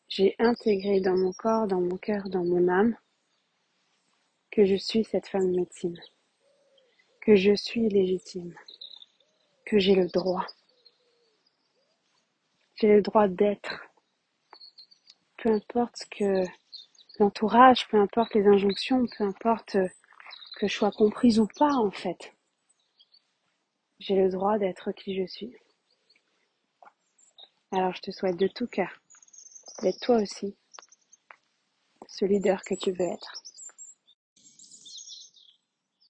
j'ai 0.07 0.33
intégré 0.39 1.01
dans 1.01 1.17
mon 1.17 1.33
corps, 1.33 1.67
dans 1.67 1.81
mon 1.81 1.97
cœur, 1.97 2.29
dans 2.29 2.45
mon 2.45 2.69
âme, 2.69 2.95
que 4.49 4.63
je 4.63 4.77
suis 4.77 5.03
cette 5.03 5.27
femme 5.27 5.51
médecine, 5.51 5.99
que 7.19 7.35
je 7.35 7.53
suis 7.53 7.89
légitime, 7.89 8.55
que 9.65 9.77
j'ai 9.77 9.93
le 9.93 10.07
droit. 10.07 10.47
J'ai 12.75 12.95
le 12.95 13.01
droit 13.01 13.27
d'être. 13.27 13.83
Peu 15.35 15.51
importe 15.51 16.05
que 16.09 16.45
l'entourage, 17.19 17.87
peu 17.87 17.97
importe 17.99 18.33
les 18.35 18.47
injonctions, 18.47 19.05
peu 19.17 19.23
importe 19.23 19.77
que 20.57 20.67
je 20.67 20.73
sois 20.73 20.91
comprise 20.91 21.39
ou 21.39 21.47
pas 21.57 21.73
en 21.73 21.91
fait. 21.91 22.33
J'ai 23.99 24.15
le 24.15 24.29
droit 24.29 24.57
d'être 24.57 24.91
qui 24.91 25.15
je 25.15 25.25
suis. 25.25 25.55
Alors 27.71 27.93
je 27.95 28.01
te 28.01 28.11
souhaite 28.11 28.37
de 28.37 28.47
tout 28.47 28.67
cœur 28.67 29.01
d'être 29.81 29.99
toi 29.99 30.17
aussi 30.17 30.55
ce 32.07 32.25
leader 32.25 32.61
que 32.63 32.75
tu 32.75 32.91
veux 32.91 33.05
être. 33.05 33.43